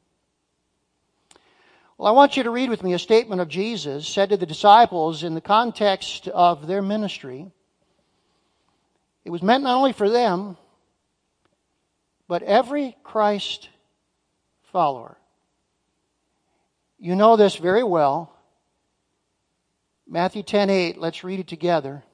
Well, 1.96 2.08
I 2.08 2.12
want 2.12 2.36
you 2.36 2.44
to 2.44 2.50
read 2.50 2.70
with 2.70 2.82
me 2.82 2.94
a 2.94 2.98
statement 2.98 3.40
of 3.40 3.48
Jesus 3.48 4.08
said 4.08 4.30
to 4.30 4.36
the 4.36 4.46
disciples 4.46 5.22
in 5.22 5.34
the 5.34 5.40
context 5.40 6.28
of 6.28 6.66
their 6.66 6.80
ministry. 6.80 7.50
It 9.24 9.30
was 9.30 9.42
meant 9.42 9.64
not 9.64 9.76
only 9.76 9.92
for 9.92 10.08
them, 10.08 10.56
but 12.30 12.44
every 12.44 12.96
Christ 13.02 13.70
follower. 14.70 15.18
You 16.96 17.16
know 17.16 17.34
this 17.34 17.56
very 17.56 17.82
well. 17.82 18.32
Matthew 20.06 20.44
10:8, 20.44 20.96
let's 20.96 21.24
read 21.24 21.40
it 21.40 21.48
together. 21.48 22.04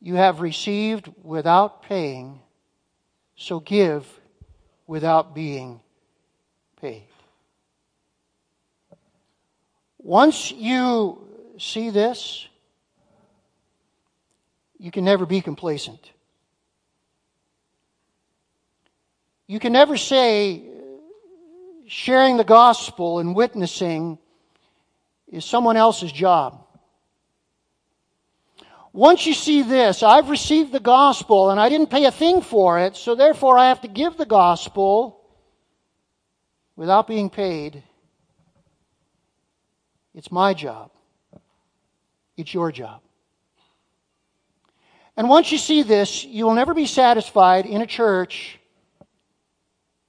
You 0.00 0.14
have 0.14 0.40
received 0.40 1.12
without 1.22 1.82
paying, 1.82 2.40
so 3.36 3.60
give 3.60 4.08
without 4.86 5.34
being 5.34 5.82
paid. 6.80 7.06
Once 9.98 10.50
you 10.52 11.28
see 11.58 11.90
this, 11.90 12.48
you 14.78 14.90
can 14.90 15.04
never 15.04 15.26
be 15.26 15.42
complacent. 15.42 16.13
You 19.46 19.58
can 19.58 19.72
never 19.72 19.96
say 19.96 20.62
sharing 21.86 22.38
the 22.38 22.44
gospel 22.44 23.18
and 23.18 23.34
witnessing 23.34 24.18
is 25.28 25.44
someone 25.44 25.76
else's 25.76 26.10
job. 26.10 26.64
Once 28.92 29.26
you 29.26 29.34
see 29.34 29.62
this, 29.62 30.02
I've 30.02 30.30
received 30.30 30.72
the 30.72 30.80
gospel 30.80 31.50
and 31.50 31.60
I 31.60 31.68
didn't 31.68 31.90
pay 31.90 32.06
a 32.06 32.10
thing 32.10 32.40
for 32.40 32.78
it, 32.78 32.96
so 32.96 33.14
therefore 33.14 33.58
I 33.58 33.68
have 33.68 33.80
to 33.82 33.88
give 33.88 34.16
the 34.16 34.24
gospel 34.24 35.20
without 36.76 37.06
being 37.06 37.28
paid. 37.28 37.82
It's 40.14 40.30
my 40.30 40.54
job. 40.54 40.90
It's 42.36 42.54
your 42.54 42.72
job. 42.72 43.00
And 45.16 45.28
once 45.28 45.52
you 45.52 45.58
see 45.58 45.82
this, 45.82 46.24
you 46.24 46.46
will 46.46 46.54
never 46.54 46.72
be 46.72 46.86
satisfied 46.86 47.66
in 47.66 47.82
a 47.82 47.86
church 47.86 48.58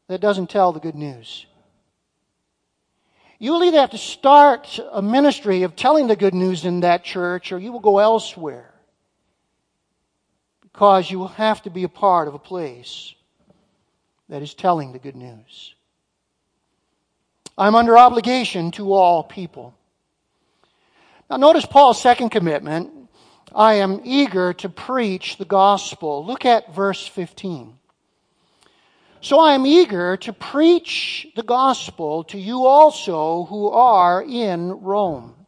that 0.08 0.22
doesn't 0.22 0.50
tell 0.50 0.72
the 0.72 0.80
good 0.80 0.96
news. 0.96 1.46
You 3.40 3.52
will 3.52 3.64
either 3.64 3.80
have 3.80 3.92
to 3.92 3.98
start 3.98 4.80
a 4.92 5.02
ministry 5.02 5.64
of 5.64 5.76
telling 5.76 6.08
the 6.08 6.16
good 6.16 6.34
news 6.34 6.64
in 6.64 6.82
that 6.82 7.04
church 7.04 7.52
or 7.52 7.60
you 7.60 7.72
will 7.72 7.82
go 7.82 8.00
elsewhere 8.00 8.74
because 10.62 11.10
you 11.10 11.20
will 11.20 11.28
have 11.30 11.62
to 11.64 11.70
be 11.70 11.84
a 11.84 11.90
part 11.90 12.28
of 12.28 12.34
a 12.34 12.40
place 12.40 13.14
that 14.30 14.42
is 14.42 14.54
telling 14.54 14.94
the 14.94 15.00
good 15.00 15.16
news. 15.16 15.76
I'm 17.58 17.76
under 17.76 17.98
obligation 17.98 18.72
to 18.72 18.94
all 18.94 19.24
people. 19.24 19.74
Now, 21.30 21.38
notice 21.38 21.66
Paul's 21.66 22.02
second 22.02 22.30
commitment 22.30 22.92
I 23.54 23.76
am 23.76 24.02
eager 24.04 24.54
to 24.54 24.70
preach 24.70 25.38
the 25.38 25.46
gospel. 25.46 26.26
Look 26.26 26.46
at 26.46 26.76
verse 26.76 27.08
15. 27.08 27.78
So 29.26 29.40
I 29.40 29.56
am 29.56 29.66
eager 29.66 30.18
to 30.18 30.34
preach 30.34 31.26
the 31.36 31.42
gospel 31.42 32.26
to 32.26 32.38
you 32.38 32.68
also 32.68 33.46
who 33.46 33.70
are 33.70 34.22
in 34.22 34.70
Rome. 34.70 35.48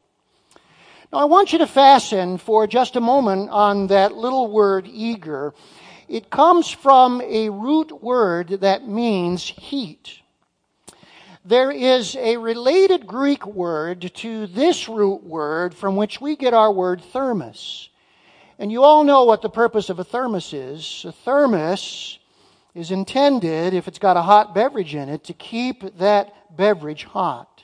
Now 1.13 1.19
I 1.19 1.25
want 1.25 1.53
you 1.53 1.59
to 1.59 1.67
fasten 1.67 2.39
for 2.39 2.65
just 2.65 2.95
a 2.95 2.99
moment 2.99 3.51
on 3.51 3.85
that 3.85 4.15
little 4.15 4.49
word 4.49 4.89
eager. 4.91 5.53
It 6.09 6.31
comes 6.31 6.71
from 6.71 7.21
a 7.21 7.49
root 7.49 8.01
word 8.01 8.61
that 8.61 8.87
means 8.87 9.43
heat. 9.43 10.21
There 11.45 11.69
is 11.69 12.15
a 12.15 12.37
related 12.37 13.05
Greek 13.05 13.45
word 13.45 14.11
to 14.15 14.47
this 14.47 14.89
root 14.89 15.23
word 15.23 15.75
from 15.75 15.95
which 15.95 16.19
we 16.19 16.35
get 16.35 16.55
our 16.55 16.71
word 16.71 17.03
thermos. 17.13 17.89
And 18.57 18.71
you 18.71 18.83
all 18.83 19.03
know 19.03 19.25
what 19.25 19.43
the 19.43 19.51
purpose 19.51 19.91
of 19.91 19.99
a 19.99 20.03
thermos 20.03 20.51
is. 20.51 21.05
A 21.07 21.11
thermos 21.11 22.16
is 22.77 22.91
intended, 22.91 23.73
if 23.73 23.87
it's 23.87 23.97
got 23.97 24.17
a 24.17 24.21
hot 24.21 24.53
beverage 24.53 24.93
in 24.93 25.09
it, 25.09 25.23
to 25.23 25.33
keep 25.33 25.97
that 25.97 26.55
beverage 26.55 27.05
hot. 27.05 27.63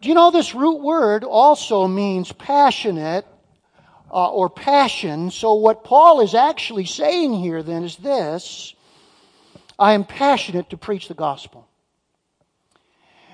Do 0.00 0.08
you 0.08 0.14
know 0.14 0.30
this 0.30 0.54
root 0.54 0.80
word 0.80 1.22
also 1.22 1.86
means 1.86 2.32
passionate 2.32 3.26
uh, 4.10 4.30
or 4.30 4.48
passion? 4.48 5.30
So, 5.30 5.52
what 5.52 5.84
Paul 5.84 6.22
is 6.22 6.34
actually 6.34 6.86
saying 6.86 7.34
here 7.34 7.62
then 7.62 7.84
is 7.84 7.96
this 7.96 8.74
I 9.78 9.92
am 9.92 10.04
passionate 10.04 10.70
to 10.70 10.78
preach 10.78 11.08
the 11.08 11.14
gospel. 11.14 11.68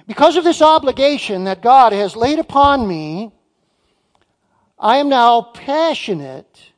Because 0.08 0.36
of 0.36 0.42
this 0.42 0.62
obligation 0.62 1.44
that 1.44 1.62
God 1.62 1.92
has 1.92 2.16
laid 2.16 2.40
upon 2.40 2.88
me, 2.88 3.30
I 4.80 4.96
am 4.96 5.08
now 5.08 5.42
passionate 5.42 6.72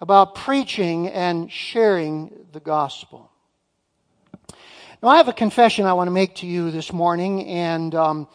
about 0.00 0.34
preaching 0.34 1.08
and 1.08 1.50
sharing 1.50 2.46
the 2.52 2.60
gospel. 2.60 3.30
Now, 5.02 5.08
I 5.08 5.16
have 5.18 5.28
a 5.28 5.32
confession 5.32 5.86
I 5.86 5.92
want 5.92 6.08
to 6.08 6.12
make 6.12 6.36
to 6.36 6.46
you 6.46 6.70
this 6.70 6.92
morning, 6.92 7.46
and 7.46 7.94
um, 7.94 8.28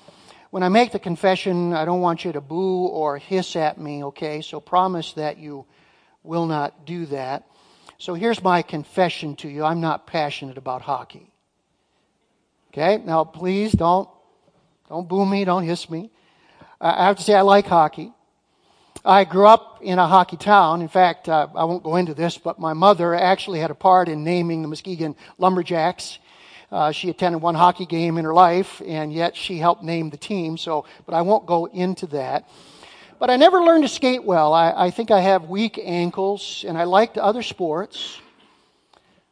when 0.50 0.63
I 0.63 0.70
make 0.70 0.91
the 0.91 1.00
confession, 1.00 1.74
I 1.74 1.84
don't 1.84 2.01
want 2.01 2.24
you 2.24 2.32
to 2.32 2.41
boo 2.41 2.86
or 2.86 3.17
hiss 3.17 3.55
at 3.55 3.77
me, 3.77 4.03
okay? 4.05 4.41
So 4.41 4.60
promise 4.60 5.13
that 5.13 5.38
you 5.38 5.65
will 6.24 6.46
not 6.46 6.86
do 6.86 7.05
that. 7.08 7.48
So 7.98 8.13
here's 8.13 8.41
my 8.41 8.62
confession 8.62 9.36
to 9.38 9.50
you 9.50 9.63
I'm 9.63 9.82
not 9.82 10.08
passionate 10.08 10.58
about 10.58 10.82
hockey. 10.82 11.34
Okay? 12.72 12.98
Now, 13.03 13.24
please 13.24 13.72
don't, 13.72 14.10
don't 14.89 15.08
boo 15.08 15.25
me, 15.25 15.46
don't 15.46 15.63
hiss 15.63 15.89
me. 15.89 16.12
I 16.79 17.05
have 17.05 17.17
to 17.17 17.24
say 17.24 17.34
I 17.34 17.41
like 17.41 17.65
hockey. 17.65 18.13
I 19.05 19.25
grew 19.25 19.48
up 19.48 19.79
in 19.81 20.00
a 20.00 20.07
hockey 20.07 20.38
town. 20.38 20.81
In 20.81 20.88
fact, 20.88 21.27
uh, 21.27 21.48
I 21.55 21.65
won't 21.65 21.83
go 21.83 21.98
into 21.98 22.13
this, 22.13 22.38
but 22.38 22.57
my 22.57 22.72
mother 22.72 23.13
actually 23.13 23.60
had 23.60 23.69
a 23.69 23.75
part 23.75 24.07
in 24.07 24.24
naming 24.24 24.62
the 24.62 24.69
Muskegon 24.69 25.17
Lumberjacks. 25.38 26.19
Uh, 26.72 26.93
she 26.93 27.10
attended 27.10 27.41
one 27.41 27.53
hockey 27.53 27.86
game 27.86 28.17
in 28.17 28.24
her 28.24 28.33
life, 28.33 28.81
and 28.86 29.12
yet 29.12 29.36
she 29.36 29.57
helped 29.57 29.83
name 29.83 30.10
the 30.10 30.15
team. 30.15 30.57
So, 30.57 30.86
but 31.05 31.13
I 31.13 31.22
won't 31.22 31.45
go 31.45 31.65
into 31.65 32.07
that. 32.07 32.48
But 33.19 33.29
I 33.29 33.36
never 33.36 33.62
learned 33.62 33.83
to 33.83 33.89
skate 33.89 34.24
well. 34.24 34.53
I, 34.53 34.72
I 34.72 34.91
think 34.91 35.12
I 35.12 35.19
have 35.19 35.50
weak 35.50 35.77
ankles, 35.83 36.63
and 36.65 36.77
I 36.77 36.86
liked 36.86 37.17
other 37.17 37.43
sports. 37.43 38.22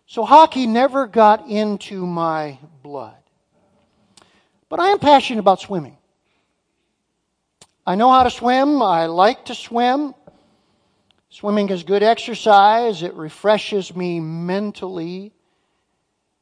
So 0.06 0.26
hockey 0.26 0.68
never 0.68 1.08
got 1.08 1.48
into 1.48 2.06
my 2.06 2.60
blood. 2.84 3.16
But 4.68 4.82
I 4.82 4.90
am 4.90 5.00
passionate 5.00 5.40
about 5.40 5.62
swimming. 5.62 5.98
I 7.86 7.96
know 7.96 8.12
how 8.12 8.24
to 8.24 8.30
swim. 8.30 8.82
I 8.82 9.08
like 9.08 9.46
to 9.46 9.56
swim. 9.56 10.14
Swimming 11.30 11.70
is 11.70 11.84
good 11.84 12.04
exercise. 12.04 13.04
It 13.04 13.14
refreshes 13.14 13.96
me 13.96 14.20
mentally. 14.20 15.34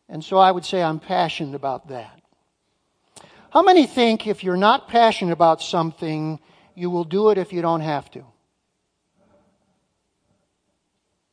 And 0.10 0.24
so 0.24 0.38
I 0.38 0.51
would 0.51 0.65
say 0.65 0.81
I'm 0.81 1.00
passionate 1.00 1.55
about 1.55 1.89
that. 1.89 2.19
How 3.51 3.62
many 3.62 3.86
think 3.86 4.27
if 4.27 4.43
you're 4.43 4.58
not 4.58 4.89
passionate 4.89 5.31
about 5.31 5.62
something, 5.62 6.39
you 6.75 6.89
will 6.89 7.03
do 7.03 7.29
it 7.29 7.38
if 7.38 7.53
you 7.53 7.62
don't 7.62 7.81
have 7.81 8.10
to? 8.12 8.25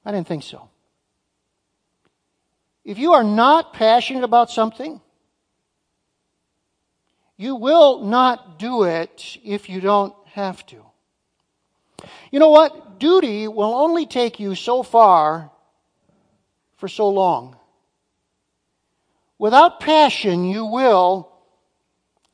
I 0.04 0.12
didn't 0.12 0.28
think 0.28 0.44
so. 0.44 0.68
If 2.84 2.98
you 2.98 3.14
are 3.14 3.25
not 3.25 3.72
passionate 3.72 4.22
about 4.22 4.50
something, 4.50 5.00
you 7.37 7.57
will 7.57 8.05
not 8.05 8.59
do 8.59 8.85
it 8.85 9.38
if 9.45 9.69
you 9.69 9.81
don't 9.81 10.14
have 10.26 10.64
to. 10.66 10.76
You 12.31 12.38
know 12.38 12.50
what? 12.50 12.99
Duty 12.99 13.47
will 13.49 13.75
only 13.75 14.07
take 14.07 14.40
you 14.40 14.55
so 14.55 14.83
far 14.83 15.50
for 16.76 16.88
so 16.88 17.09
long. 17.09 17.57
Without 19.38 19.81
passion, 19.81 20.45
you 20.45 20.64
will 20.64 21.31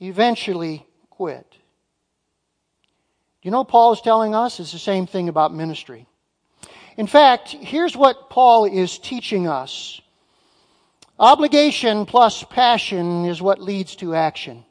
eventually 0.00 0.86
quit. 1.10 1.46
You 3.42 3.50
know, 3.50 3.64
Paul 3.64 3.92
is 3.92 4.00
telling 4.00 4.34
us 4.36 4.60
it's 4.60 4.72
the 4.72 4.78
same 4.78 5.06
thing 5.06 5.28
about 5.28 5.52
ministry. 5.52 6.06
In 6.96 7.08
fact, 7.08 7.48
here's 7.50 7.96
what 7.96 8.30
Paul 8.30 8.66
is 8.66 8.98
teaching 8.98 9.48
us 9.48 10.00
obligation 11.18 12.04
plus 12.04 12.42
passion 12.44 13.24
is 13.24 13.40
what 13.40 13.60
leads 13.60 13.96
to 13.96 14.14
action. 14.14 14.64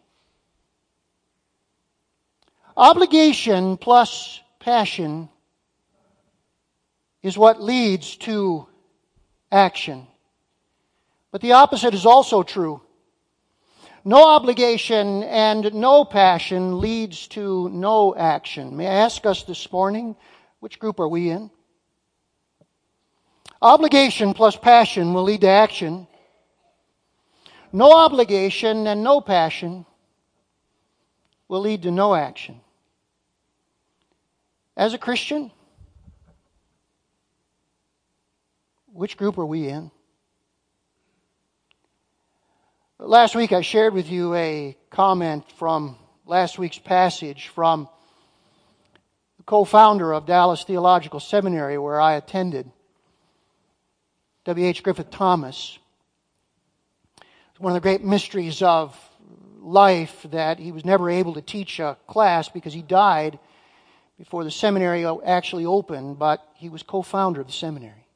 Obligation 2.77 3.77
plus 3.77 4.41
passion 4.59 5.29
is 7.21 7.37
what 7.37 7.61
leads 7.61 8.15
to 8.17 8.67
action. 9.51 10.07
But 11.31 11.41
the 11.41 11.53
opposite 11.53 11.93
is 11.93 12.05
also 12.05 12.43
true. 12.43 12.81
No 14.03 14.27
obligation 14.27 15.23
and 15.23 15.73
no 15.73 16.05
passion 16.05 16.79
leads 16.79 17.27
to 17.29 17.69
no 17.69 18.15
action. 18.15 18.75
May 18.75 18.87
I 18.87 19.05
ask 19.05 19.25
us 19.25 19.43
this 19.43 19.71
morning, 19.71 20.15
which 20.59 20.79
group 20.79 20.99
are 20.99 21.07
we 21.07 21.29
in? 21.29 21.51
Obligation 23.61 24.33
plus 24.33 24.55
passion 24.55 25.13
will 25.13 25.23
lead 25.23 25.41
to 25.41 25.49
action. 25.49 26.07
No 27.71 27.95
obligation 27.95 28.87
and 28.87 29.03
no 29.03 29.21
passion 29.21 29.85
will 31.47 31.61
lead 31.61 31.83
to 31.83 31.91
no 31.91 32.15
action. 32.15 32.59
As 34.77 34.93
a 34.93 34.97
Christian, 34.97 35.51
which 38.93 39.17
group 39.17 39.37
are 39.37 39.45
we 39.45 39.67
in? 39.67 39.91
Last 42.97 43.35
week 43.35 43.51
I 43.51 43.61
shared 43.61 43.93
with 43.93 44.09
you 44.09 44.33
a 44.33 44.77
comment 44.89 45.43
from 45.57 45.97
last 46.25 46.57
week's 46.57 46.77
passage 46.77 47.47
from 47.49 47.89
the 49.37 49.43
co 49.43 49.65
founder 49.65 50.13
of 50.13 50.25
Dallas 50.25 50.63
Theological 50.63 51.19
Seminary, 51.19 51.77
where 51.77 51.99
I 51.99 52.13
attended, 52.13 52.71
W.H. 54.45 54.83
Griffith 54.83 55.11
Thomas. 55.11 55.77
One 57.57 57.73
of 57.73 57.75
the 57.75 57.87
great 57.87 58.03
mysteries 58.03 58.63
of 58.63 58.97
life 59.59 60.25
that 60.31 60.57
he 60.59 60.71
was 60.71 60.85
never 60.85 61.09
able 61.09 61.33
to 61.33 61.41
teach 61.41 61.79
a 61.79 61.97
class 62.07 62.49
because 62.49 62.73
he 62.73 62.81
died 62.81 63.37
before 64.17 64.43
the 64.43 64.51
seminary 64.51 65.05
actually 65.25 65.65
opened, 65.65 66.19
but 66.19 66.47
he 66.55 66.69
was 66.69 66.83
co 66.83 67.01
founder 67.01 67.41
of 67.41 67.47
the 67.47 67.53
seminary. 67.53 68.07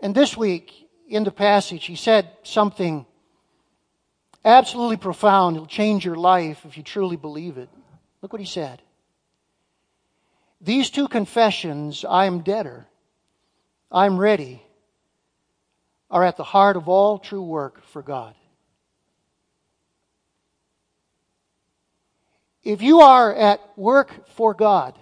And 0.00 0.14
this 0.14 0.36
week, 0.36 0.88
in 1.08 1.24
the 1.24 1.30
passage, 1.30 1.84
he 1.86 1.96
said 1.96 2.30
something 2.42 3.06
absolutely 4.44 4.96
profound. 4.96 5.56
It'll 5.56 5.66
change 5.66 6.04
your 6.04 6.16
life 6.16 6.64
if 6.64 6.76
you 6.76 6.82
truly 6.82 7.16
believe 7.16 7.58
it. 7.58 7.68
Look 8.22 8.32
what 8.32 8.40
he 8.40 8.46
said. 8.46 8.82
These 10.60 10.90
two 10.90 11.08
confessions, 11.08 12.04
I 12.08 12.24
am 12.24 12.40
debtor, 12.40 12.86
I'm 13.92 14.18
ready, 14.18 14.62
are 16.10 16.24
at 16.24 16.36
the 16.36 16.44
heart 16.44 16.76
of 16.76 16.88
all 16.88 17.18
true 17.18 17.42
work 17.42 17.84
for 17.84 18.02
God. 18.02 18.34
If 22.64 22.80
you 22.80 23.00
are 23.00 23.34
at 23.34 23.60
work 23.76 24.28
for 24.30 24.54
God, 24.54 24.98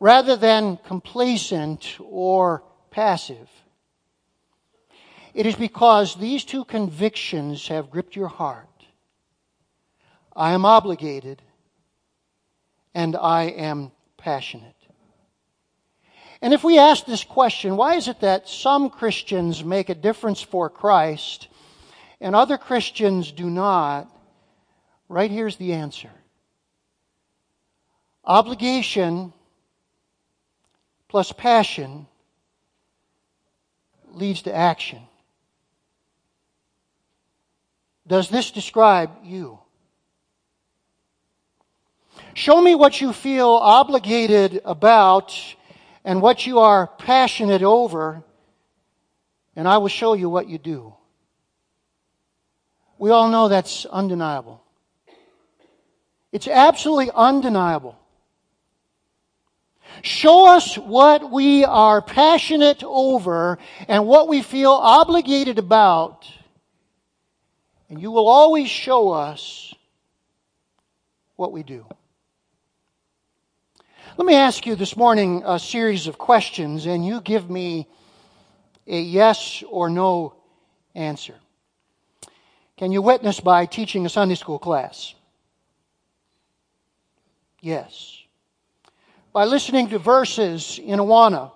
rather 0.00 0.36
than 0.36 0.78
complacent 0.78 1.98
or 2.00 2.64
passive, 2.90 3.50
it 5.34 5.46
is 5.46 5.54
because 5.54 6.14
these 6.14 6.44
two 6.44 6.64
convictions 6.64 7.68
have 7.68 7.90
gripped 7.90 8.16
your 8.16 8.28
heart. 8.28 8.68
I 10.34 10.52
am 10.52 10.64
obligated 10.64 11.42
and 12.94 13.14
I 13.14 13.44
am 13.44 13.92
passionate. 14.16 14.74
And 16.40 16.52
if 16.52 16.64
we 16.64 16.78
ask 16.78 17.04
this 17.04 17.22
question, 17.22 17.76
why 17.76 17.94
is 17.94 18.08
it 18.08 18.20
that 18.20 18.48
some 18.48 18.90
Christians 18.90 19.62
make 19.62 19.90
a 19.90 19.94
difference 19.94 20.42
for 20.42 20.68
Christ 20.68 21.48
and 22.20 22.34
other 22.34 22.58
Christians 22.58 23.30
do 23.30 23.48
not? 23.48 24.08
Right 25.12 25.30
here's 25.30 25.56
the 25.56 25.74
answer 25.74 26.10
obligation 28.24 29.34
plus 31.06 31.32
passion 31.32 32.06
leads 34.14 34.40
to 34.42 34.54
action. 34.54 35.00
Does 38.06 38.30
this 38.30 38.52
describe 38.52 39.10
you? 39.22 39.58
Show 42.32 42.62
me 42.62 42.74
what 42.74 43.02
you 43.02 43.12
feel 43.12 43.50
obligated 43.50 44.62
about 44.64 45.38
and 46.06 46.22
what 46.22 46.46
you 46.46 46.60
are 46.60 46.86
passionate 46.86 47.62
over, 47.62 48.22
and 49.56 49.68
I 49.68 49.76
will 49.76 49.88
show 49.88 50.14
you 50.14 50.30
what 50.30 50.48
you 50.48 50.56
do. 50.56 50.94
We 52.96 53.10
all 53.10 53.28
know 53.28 53.48
that's 53.48 53.84
undeniable. 53.84 54.61
It's 56.32 56.48
absolutely 56.48 57.10
undeniable. 57.14 57.98
Show 60.00 60.48
us 60.48 60.76
what 60.76 61.30
we 61.30 61.64
are 61.64 62.00
passionate 62.00 62.82
over 62.82 63.58
and 63.86 64.06
what 64.06 64.26
we 64.26 64.42
feel 64.42 64.72
obligated 64.72 65.58
about 65.58 66.26
and 67.92 68.00
you 68.00 68.10
will 68.10 68.26
always 68.26 68.70
show 68.70 69.10
us 69.10 69.74
what 71.36 71.52
we 71.52 71.62
do. 71.62 71.84
Let 74.16 74.26
me 74.26 74.34
ask 74.34 74.64
you 74.64 74.76
this 74.76 74.96
morning 74.96 75.42
a 75.44 75.58
series 75.58 76.06
of 76.06 76.16
questions, 76.16 76.86
and 76.86 77.04
you 77.04 77.20
give 77.20 77.50
me 77.50 77.86
a 78.86 78.98
yes 78.98 79.62
or 79.68 79.90
no 79.90 80.36
answer. 80.94 81.34
Can 82.78 82.92
you 82.92 83.02
witness 83.02 83.40
by 83.40 83.66
teaching 83.66 84.06
a 84.06 84.08
Sunday 84.08 84.36
school 84.36 84.58
class? 84.58 85.14
Yes. 87.62 88.18
By 89.32 89.46
listening 89.46 89.88
to 89.88 89.98
verses 89.98 90.78
in 90.78 90.98
Awana? 90.98 91.52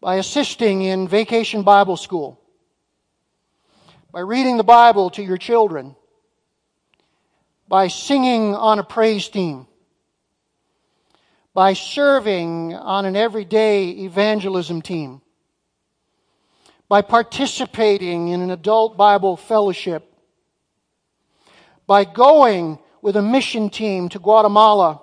By 0.00 0.16
assisting 0.16 0.82
in 0.82 1.06
vacation 1.06 1.62
Bible 1.62 1.96
school? 1.96 2.42
by 4.12 4.20
reading 4.20 4.58
the 4.58 4.64
Bible 4.64 5.08
to 5.08 5.22
your 5.22 5.38
children, 5.38 5.96
by 7.66 7.88
singing 7.88 8.54
on 8.54 8.78
a 8.78 8.84
praise 8.84 9.30
team, 9.30 9.66
by 11.54 11.72
serving 11.72 12.74
on 12.74 13.06
an 13.06 13.16
everyday 13.16 13.88
evangelism 13.88 14.82
team, 14.82 15.22
by 16.90 17.00
participating 17.00 18.28
in 18.28 18.42
an 18.42 18.50
adult 18.50 18.98
Bible 18.98 19.38
fellowship, 19.38 20.12
by 21.86 22.04
going 22.04 22.78
with 23.02 23.16
a 23.16 23.22
mission 23.22 23.68
team 23.68 24.08
to 24.08 24.18
Guatemala, 24.20 25.02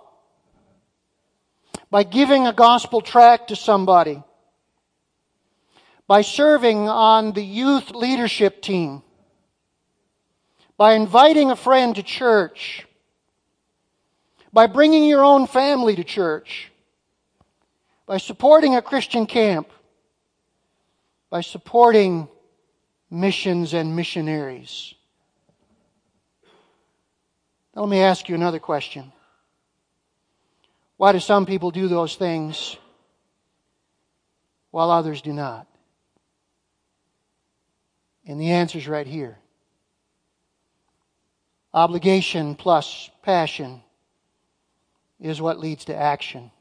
by 1.91 2.03
giving 2.03 2.47
a 2.47 2.53
gospel 2.53 3.01
tract 3.01 3.49
to 3.49 3.55
somebody, 3.55 4.23
by 6.07 6.21
serving 6.21 6.87
on 6.87 7.33
the 7.33 7.43
youth 7.43 7.91
leadership 7.91 8.61
team, 8.61 9.03
by 10.77 10.93
inviting 10.93 11.51
a 11.51 11.55
friend 11.55 11.95
to 11.95 12.01
church, 12.01 12.87
by 14.53 14.65
bringing 14.65 15.03
your 15.03 15.23
own 15.23 15.45
family 15.45 15.95
to 15.95 16.03
church, 16.03 16.71
by 18.05 18.17
supporting 18.17 18.75
a 18.75 18.81
Christian 18.81 19.25
camp, 19.25 19.69
by 21.29 21.41
supporting 21.41 22.29
missions 23.11 23.73
and 23.73 23.95
missionaries. 23.95 24.95
Now, 27.79 27.85
let 27.85 27.91
me 27.91 28.01
ask 28.01 28.27
you 28.27 28.35
another 28.35 28.59
question. 28.59 29.13
Why 30.97 31.13
do 31.13 31.21
some 31.21 31.45
people 31.45 31.71
do 31.71 31.87
those 31.87 32.17
things 32.17 32.75
while 34.69 34.91
others 34.91 35.21
do 35.21 35.31
not? 35.31 35.65
And 38.27 38.37
the 38.37 38.51
answer 38.51 38.79
is 38.79 38.87
right 38.89 39.07
here 39.07 39.37
obligation 41.73 42.55
plus 42.55 43.09
passion 43.21 43.81
is 45.21 45.41
what 45.41 45.57
leads 45.57 45.85
to 45.85 45.95
action. 45.95 46.51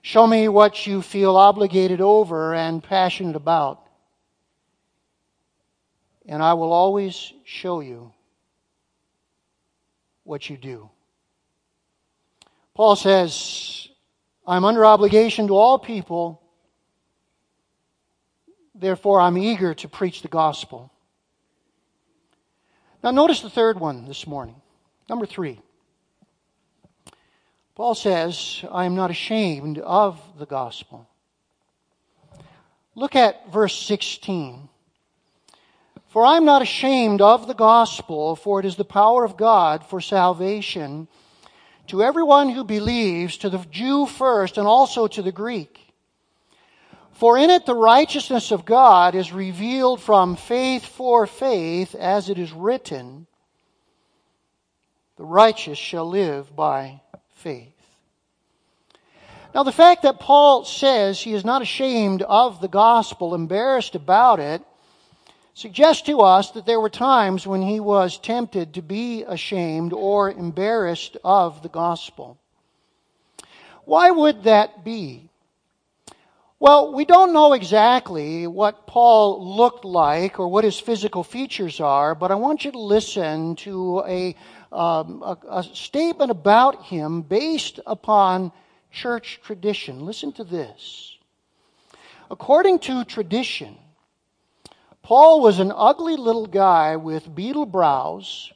Show 0.00 0.26
me 0.26 0.48
what 0.48 0.86
you 0.86 1.02
feel 1.02 1.36
obligated 1.36 2.00
over 2.00 2.54
and 2.54 2.82
passionate 2.82 3.36
about, 3.36 3.86
and 6.24 6.42
I 6.42 6.54
will 6.54 6.72
always 6.72 7.34
show 7.44 7.80
you 7.80 8.14
what 10.28 10.50
you 10.50 10.58
do. 10.58 10.90
Paul 12.74 12.96
says, 12.96 13.88
I'm 14.46 14.64
under 14.64 14.84
obligation 14.84 15.48
to 15.48 15.56
all 15.56 15.78
people, 15.78 16.42
therefore 18.74 19.20
I'm 19.20 19.38
eager 19.38 19.74
to 19.74 19.88
preach 19.88 20.22
the 20.22 20.28
gospel. 20.28 20.92
Now, 23.02 23.10
notice 23.10 23.40
the 23.40 23.50
third 23.50 23.80
one 23.80 24.06
this 24.06 24.26
morning. 24.26 24.60
Number 25.08 25.24
three. 25.24 25.60
Paul 27.74 27.94
says, 27.94 28.64
I 28.70 28.84
am 28.84 28.94
not 28.94 29.10
ashamed 29.10 29.78
of 29.78 30.20
the 30.38 30.46
gospel. 30.46 31.08
Look 32.94 33.16
at 33.16 33.50
verse 33.50 33.76
16. 33.76 34.68
For 36.18 36.26
I 36.26 36.36
am 36.36 36.44
not 36.44 36.62
ashamed 36.62 37.22
of 37.22 37.46
the 37.46 37.54
gospel, 37.54 38.34
for 38.34 38.58
it 38.58 38.66
is 38.66 38.74
the 38.74 38.84
power 38.84 39.22
of 39.22 39.36
God 39.36 39.86
for 39.86 40.00
salvation 40.00 41.06
to 41.86 42.02
everyone 42.02 42.48
who 42.48 42.64
believes, 42.64 43.36
to 43.36 43.48
the 43.48 43.64
Jew 43.70 44.04
first, 44.04 44.58
and 44.58 44.66
also 44.66 45.06
to 45.06 45.22
the 45.22 45.30
Greek. 45.30 45.94
For 47.12 47.38
in 47.38 47.50
it 47.50 47.66
the 47.66 47.76
righteousness 47.76 48.50
of 48.50 48.64
God 48.64 49.14
is 49.14 49.32
revealed 49.32 50.02
from 50.02 50.34
faith 50.34 50.84
for 50.84 51.24
faith, 51.24 51.94
as 51.94 52.28
it 52.28 52.36
is 52.36 52.50
written, 52.50 53.28
The 55.18 55.24
righteous 55.24 55.78
shall 55.78 56.08
live 56.08 56.56
by 56.56 57.00
faith. 57.36 57.76
Now, 59.54 59.62
the 59.62 59.70
fact 59.70 60.02
that 60.02 60.18
Paul 60.18 60.64
says 60.64 61.20
he 61.20 61.32
is 61.32 61.44
not 61.44 61.62
ashamed 61.62 62.22
of 62.22 62.60
the 62.60 62.66
gospel, 62.66 63.36
embarrassed 63.36 63.94
about 63.94 64.40
it, 64.40 64.64
suggests 65.58 66.02
to 66.02 66.20
us 66.20 66.52
that 66.52 66.66
there 66.66 66.80
were 66.80 66.88
times 66.88 67.44
when 67.44 67.62
he 67.62 67.80
was 67.80 68.16
tempted 68.16 68.74
to 68.74 68.80
be 68.80 69.24
ashamed 69.24 69.92
or 69.92 70.30
embarrassed 70.30 71.16
of 71.24 71.64
the 71.64 71.68
gospel. 71.68 72.38
Why 73.84 74.12
would 74.12 74.44
that 74.44 74.84
be? 74.84 75.28
Well, 76.60 76.92
we 76.92 77.04
don't 77.04 77.32
know 77.32 77.54
exactly 77.54 78.46
what 78.46 78.86
Paul 78.86 79.56
looked 79.56 79.84
like 79.84 80.38
or 80.38 80.46
what 80.46 80.62
his 80.62 80.78
physical 80.78 81.24
features 81.24 81.80
are, 81.80 82.14
but 82.14 82.30
I 82.30 82.36
want 82.36 82.64
you 82.64 82.70
to 82.70 82.78
listen 82.78 83.56
to 83.56 84.04
a 84.06 84.36
um, 84.70 85.22
a, 85.22 85.38
a 85.50 85.62
statement 85.64 86.30
about 86.30 86.84
him 86.84 87.22
based 87.22 87.80
upon 87.84 88.52
church 88.92 89.40
tradition. 89.42 90.06
Listen 90.06 90.30
to 90.34 90.44
this. 90.44 91.16
According 92.30 92.80
to 92.80 93.04
tradition, 93.04 93.76
Paul 95.08 95.40
was 95.40 95.58
an 95.58 95.72
ugly 95.74 96.16
little 96.16 96.46
guy 96.46 96.96
with 96.96 97.34
beetle 97.34 97.64
brows, 97.64 98.52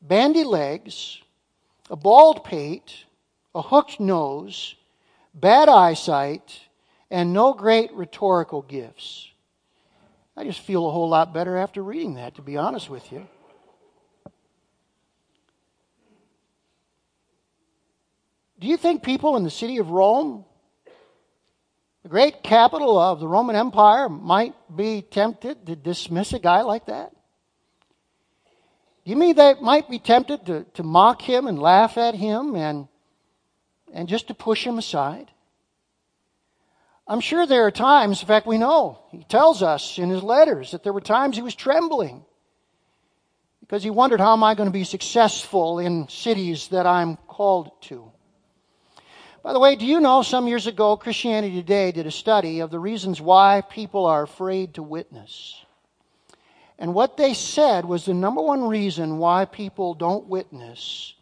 bandy 0.00 0.42
legs, 0.42 1.20
a 1.90 1.94
bald 1.94 2.42
pate, 2.42 3.04
a 3.54 3.60
hooked 3.60 4.00
nose, 4.00 4.76
bad 5.34 5.68
eyesight, 5.68 6.58
and 7.10 7.34
no 7.34 7.52
great 7.52 7.92
rhetorical 7.92 8.62
gifts. 8.62 9.28
I 10.34 10.44
just 10.44 10.60
feel 10.60 10.88
a 10.88 10.90
whole 10.90 11.10
lot 11.10 11.34
better 11.34 11.58
after 11.58 11.82
reading 11.82 12.14
that, 12.14 12.36
to 12.36 12.40
be 12.40 12.56
honest 12.56 12.88
with 12.88 13.12
you. 13.12 13.28
Do 18.58 18.66
you 18.66 18.78
think 18.78 19.02
people 19.02 19.36
in 19.36 19.44
the 19.44 19.50
city 19.50 19.76
of 19.76 19.90
Rome, 19.90 20.46
the 22.08 22.10
great 22.10 22.42
capital 22.42 22.98
of 22.98 23.20
the 23.20 23.28
Roman 23.28 23.54
Empire, 23.54 24.08
might 24.08 24.54
be 24.74 25.02
tempted 25.02 25.66
to 25.66 25.76
dismiss 25.76 26.32
a 26.32 26.38
guy 26.38 26.62
like 26.62 26.86
that? 26.86 27.12
You 29.04 29.14
mean 29.14 29.36
they 29.36 29.54
might 29.60 29.90
be 29.90 29.98
tempted 29.98 30.46
to, 30.46 30.64
to 30.72 30.82
mock 30.82 31.20
him 31.20 31.46
and 31.46 31.58
laugh 31.58 31.98
at 31.98 32.14
him 32.14 32.54
and, 32.56 32.88
and 33.92 34.08
just 34.08 34.28
to 34.28 34.34
push 34.34 34.66
him 34.66 34.78
aside? 34.78 35.30
I'm 37.06 37.20
sure 37.20 37.46
there 37.46 37.66
are 37.66 37.70
times, 37.70 38.22
in 38.22 38.26
fact, 38.26 38.46
we 38.46 38.56
know, 38.56 39.00
he 39.10 39.24
tells 39.24 39.62
us 39.62 39.98
in 39.98 40.08
his 40.08 40.22
letters 40.22 40.70
that 40.70 40.82
there 40.82 40.94
were 40.94 41.02
times 41.02 41.36
he 41.36 41.42
was 41.42 41.54
trembling 41.54 42.24
because 43.60 43.82
he 43.82 43.90
wondered, 43.90 44.20
how 44.20 44.32
am 44.32 44.44
I 44.44 44.54
going 44.54 44.68
to 44.68 44.72
be 44.72 44.84
successful 44.84 45.78
in 45.78 46.08
cities 46.08 46.68
that 46.68 46.86
I'm 46.86 47.16
called 47.16 47.70
to? 47.82 48.07
By 49.48 49.54
the 49.54 49.60
way, 49.60 49.76
do 49.76 49.86
you 49.86 49.98
know 49.98 50.20
some 50.20 50.46
years 50.46 50.66
ago, 50.66 50.98
Christianity 50.98 51.54
Today 51.54 51.90
did 51.90 52.06
a 52.06 52.10
study 52.10 52.60
of 52.60 52.70
the 52.70 52.78
reasons 52.78 53.18
why 53.18 53.62
people 53.62 54.04
are 54.04 54.22
afraid 54.22 54.74
to 54.74 54.82
witness? 54.82 55.64
And 56.78 56.92
what 56.92 57.16
they 57.16 57.32
said 57.32 57.86
was 57.86 58.04
the 58.04 58.12
number 58.12 58.42
one 58.42 58.68
reason 58.68 59.16
why 59.16 59.46
people 59.46 59.94
don't 59.94 60.26
witness 60.26 61.14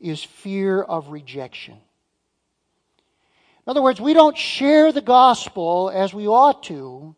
is 0.00 0.24
fear 0.24 0.82
of 0.82 1.10
rejection. 1.10 1.74
In 1.74 3.70
other 3.70 3.82
words, 3.82 4.00
we 4.00 4.12
don't 4.12 4.36
share 4.36 4.90
the 4.90 5.00
gospel 5.00 5.88
as 5.94 6.12
we 6.12 6.26
ought 6.26 6.64
to 6.64 7.14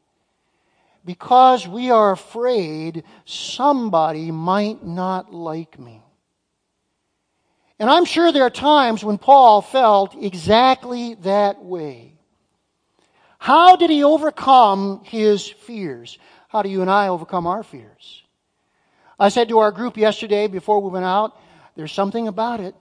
because 1.06 1.66
we 1.66 1.90
are 1.90 2.12
afraid 2.12 3.04
somebody 3.24 4.30
might 4.30 4.84
not 4.84 5.32
like 5.32 5.78
me. 5.78 6.02
And 7.80 7.88
I'm 7.88 8.04
sure 8.04 8.30
there 8.30 8.44
are 8.44 8.50
times 8.50 9.02
when 9.02 9.16
Paul 9.16 9.62
felt 9.62 10.14
exactly 10.14 11.14
that 11.22 11.64
way. 11.64 12.12
How 13.38 13.76
did 13.76 13.88
he 13.88 14.04
overcome 14.04 15.00
his 15.04 15.48
fears? 15.48 16.18
How 16.48 16.60
do 16.60 16.68
you 16.68 16.82
and 16.82 16.90
I 16.90 17.08
overcome 17.08 17.46
our 17.46 17.62
fears? 17.62 18.22
I 19.18 19.30
said 19.30 19.48
to 19.48 19.60
our 19.60 19.72
group 19.72 19.96
yesterday 19.96 20.46
before 20.46 20.82
we 20.82 20.90
went 20.90 21.06
out, 21.06 21.40
there's 21.74 21.90
something 21.90 22.28
about 22.28 22.60
it. 22.60 22.74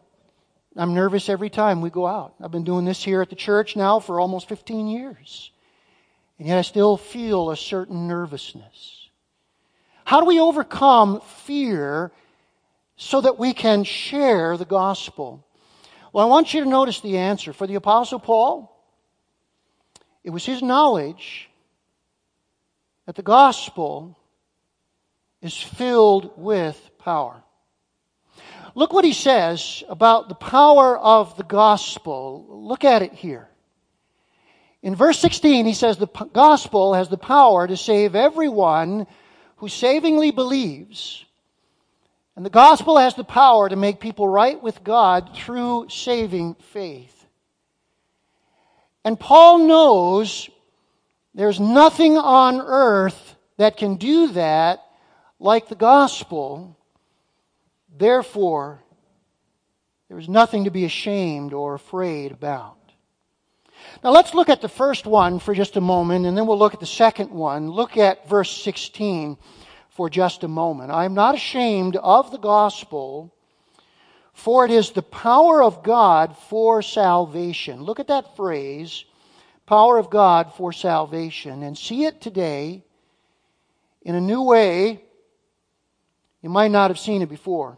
I'm 0.75 0.93
nervous 0.93 1.29
every 1.29 1.49
time 1.49 1.79
we 1.79 1.89
go 1.89 2.05
out. 2.05 2.33
I've 2.43 2.51
been 2.51 2.65
doing 2.65 2.83
this 2.83 3.01
here 3.01 3.21
at 3.21 3.29
the 3.29 3.37
church 3.37 3.77
now 3.77 4.01
for 4.01 4.19
almost 4.19 4.49
15 4.49 4.87
years. 4.87 5.51
And 6.39 6.47
yet 6.49 6.57
I 6.57 6.61
still 6.61 6.97
feel 6.97 7.51
a 7.51 7.57
certain 7.57 8.09
nervousness. 8.09 9.09
How 10.03 10.19
do 10.19 10.25
we 10.25 10.41
overcome 10.41 11.21
fear 11.21 12.11
so 13.01 13.21
that 13.21 13.39
we 13.39 13.53
can 13.53 13.85
share 13.85 14.57
the 14.57 14.65
gospel? 14.65 15.47
Well, 16.11 16.25
I 16.25 16.29
want 16.29 16.53
you 16.53 16.61
to 16.61 16.69
notice 16.69 16.99
the 16.99 17.17
answer. 17.17 17.53
For 17.53 17.65
the 17.65 17.75
Apostle 17.75 18.19
Paul, 18.19 18.77
it 20.21 20.31
was 20.31 20.45
his 20.45 20.61
knowledge 20.61 21.49
that 23.05 23.15
the 23.15 23.23
gospel 23.23 24.17
is 25.41 25.55
filled 25.55 26.37
with 26.37 26.77
power. 26.99 27.41
Look 28.75 28.91
what 28.91 29.05
he 29.05 29.13
says 29.13 29.81
about 29.87 30.27
the 30.27 30.35
power 30.35 30.97
of 30.97 31.37
the 31.37 31.43
gospel. 31.43 32.45
Look 32.49 32.83
at 32.83 33.01
it 33.01 33.13
here. 33.13 33.47
In 34.81 34.93
verse 34.93 35.19
16, 35.19 35.65
he 35.65 35.73
says 35.73 35.97
the 35.97 36.07
gospel 36.07 36.93
has 36.95 37.07
the 37.07 37.17
power 37.17 37.65
to 37.65 37.77
save 37.77 38.13
everyone 38.13 39.07
who 39.57 39.69
savingly 39.69 40.31
believes 40.31 41.25
And 42.39 42.45
the 42.45 42.49
gospel 42.51 42.97
has 42.97 43.15
the 43.15 43.25
power 43.25 43.67
to 43.67 43.75
make 43.75 43.99
people 43.99 44.25
right 44.25 44.63
with 44.63 44.81
God 44.81 45.35
through 45.35 45.89
saving 45.89 46.55
faith. 46.71 47.25
And 49.03 49.19
Paul 49.19 49.67
knows 49.67 50.49
there's 51.35 51.59
nothing 51.59 52.17
on 52.17 52.61
earth 52.61 53.35
that 53.57 53.75
can 53.75 53.97
do 53.97 54.29
that 54.29 54.85
like 55.37 55.67
the 55.67 55.75
gospel. 55.75 56.77
Therefore, 57.97 58.79
there 60.07 60.17
is 60.17 60.29
nothing 60.29 60.63
to 60.63 60.71
be 60.71 60.85
ashamed 60.85 61.51
or 61.51 61.73
afraid 61.73 62.31
about. 62.31 62.77
Now 64.01 64.11
let's 64.11 64.33
look 64.33 64.47
at 64.47 64.61
the 64.61 64.69
first 64.69 65.05
one 65.05 65.39
for 65.39 65.53
just 65.53 65.75
a 65.75 65.81
moment, 65.81 66.25
and 66.25 66.37
then 66.37 66.47
we'll 66.47 66.57
look 66.57 66.73
at 66.73 66.79
the 66.79 66.85
second 66.85 67.31
one. 67.31 67.69
Look 67.69 67.97
at 67.97 68.29
verse 68.29 68.49
16 68.49 69.37
for 69.89 70.09
just 70.09 70.43
a 70.43 70.47
moment. 70.47 70.91
I 70.91 71.05
am 71.05 71.13
not 71.13 71.35
ashamed 71.35 71.95
of 71.97 72.31
the 72.31 72.37
gospel, 72.37 73.33
for 74.33 74.65
it 74.65 74.71
is 74.71 74.91
the 74.91 75.01
power 75.01 75.61
of 75.61 75.83
God 75.83 76.37
for 76.37 76.81
salvation. 76.81 77.83
Look 77.83 77.99
at 77.99 78.07
that 78.07 78.35
phrase, 78.35 79.03
power 79.65 79.97
of 79.97 80.09
God 80.09 80.53
for 80.53 80.71
salvation, 80.71 81.63
and 81.63 81.77
see 81.77 82.05
it 82.05 82.21
today 82.21 82.83
in 84.01 84.15
a 84.15 84.21
new 84.21 84.43
way. 84.43 85.03
You 86.41 86.49
might 86.49 86.71
not 86.71 86.89
have 86.89 86.99
seen 86.99 87.21
it 87.21 87.29
before. 87.29 87.77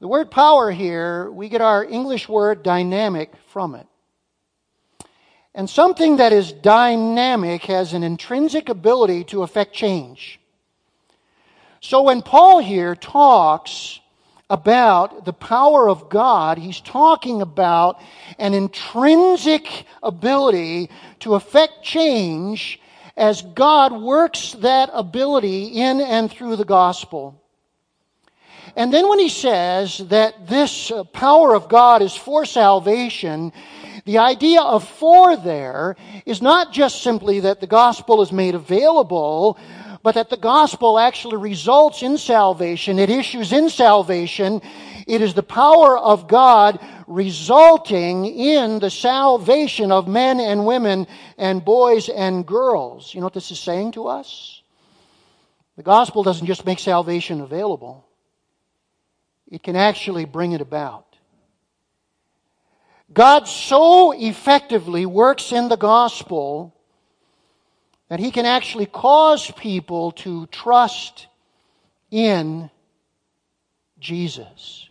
The 0.00 0.08
word 0.08 0.30
power 0.30 0.70
here, 0.70 1.30
we 1.30 1.48
get 1.48 1.60
our 1.60 1.84
English 1.84 2.28
word 2.28 2.62
dynamic 2.62 3.32
from 3.48 3.74
it. 3.74 3.86
And 5.54 5.68
something 5.68 6.18
that 6.18 6.32
is 6.32 6.52
dynamic 6.52 7.64
has 7.64 7.92
an 7.92 8.02
intrinsic 8.02 8.68
ability 8.68 9.24
to 9.24 9.42
affect 9.42 9.74
change. 9.74 10.38
So 11.80 12.02
when 12.02 12.22
Paul 12.22 12.58
here 12.58 12.94
talks 12.94 14.00
about 14.50 15.24
the 15.24 15.32
power 15.32 15.88
of 15.88 16.08
God, 16.08 16.58
he's 16.58 16.80
talking 16.80 17.42
about 17.42 18.00
an 18.38 18.54
intrinsic 18.54 19.84
ability 20.02 20.90
to 21.20 21.34
affect 21.34 21.82
change 21.82 22.80
as 23.16 23.42
God 23.42 23.92
works 23.92 24.52
that 24.60 24.90
ability 24.92 25.64
in 25.66 26.00
and 26.00 26.30
through 26.30 26.56
the 26.56 26.64
gospel. 26.64 27.42
And 28.76 28.92
then 28.92 29.08
when 29.08 29.18
he 29.18 29.28
says 29.28 29.98
that 29.98 30.46
this 30.46 30.90
uh, 30.90 31.02
power 31.04 31.54
of 31.54 31.68
God 31.68 32.00
is 32.00 32.14
for 32.14 32.44
salvation, 32.44 33.52
the 34.08 34.16
idea 34.16 34.62
of 34.62 34.88
for 34.88 35.36
there 35.36 35.94
is 36.24 36.40
not 36.40 36.72
just 36.72 37.02
simply 37.02 37.40
that 37.40 37.60
the 37.60 37.66
gospel 37.66 38.22
is 38.22 38.32
made 38.32 38.54
available, 38.54 39.58
but 40.02 40.14
that 40.14 40.30
the 40.30 40.38
gospel 40.38 40.98
actually 40.98 41.36
results 41.36 42.02
in 42.02 42.16
salvation. 42.16 42.98
It 42.98 43.10
issues 43.10 43.52
in 43.52 43.68
salvation. 43.68 44.62
It 45.06 45.20
is 45.20 45.34
the 45.34 45.42
power 45.42 45.98
of 45.98 46.26
God 46.26 46.80
resulting 47.06 48.24
in 48.24 48.78
the 48.78 48.88
salvation 48.88 49.92
of 49.92 50.08
men 50.08 50.40
and 50.40 50.64
women 50.64 51.06
and 51.36 51.62
boys 51.62 52.08
and 52.08 52.46
girls. 52.46 53.12
You 53.12 53.20
know 53.20 53.26
what 53.26 53.34
this 53.34 53.50
is 53.50 53.60
saying 53.60 53.92
to 53.92 54.08
us? 54.08 54.62
The 55.76 55.82
gospel 55.82 56.22
doesn't 56.22 56.46
just 56.46 56.64
make 56.64 56.78
salvation 56.78 57.42
available, 57.42 58.06
it 59.50 59.62
can 59.62 59.76
actually 59.76 60.24
bring 60.24 60.52
it 60.52 60.62
about. 60.62 61.07
God 63.12 63.48
so 63.48 64.12
effectively 64.12 65.06
works 65.06 65.52
in 65.52 65.68
the 65.68 65.76
gospel 65.76 66.74
that 68.08 68.20
he 68.20 68.30
can 68.30 68.46
actually 68.46 68.86
cause 68.86 69.50
people 69.52 70.12
to 70.12 70.46
trust 70.46 71.26
in 72.10 72.70
Jesus. 73.98 74.88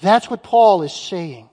That's 0.00 0.30
what 0.30 0.42
Paul 0.42 0.82
is 0.82 0.92
saying. 0.92 1.48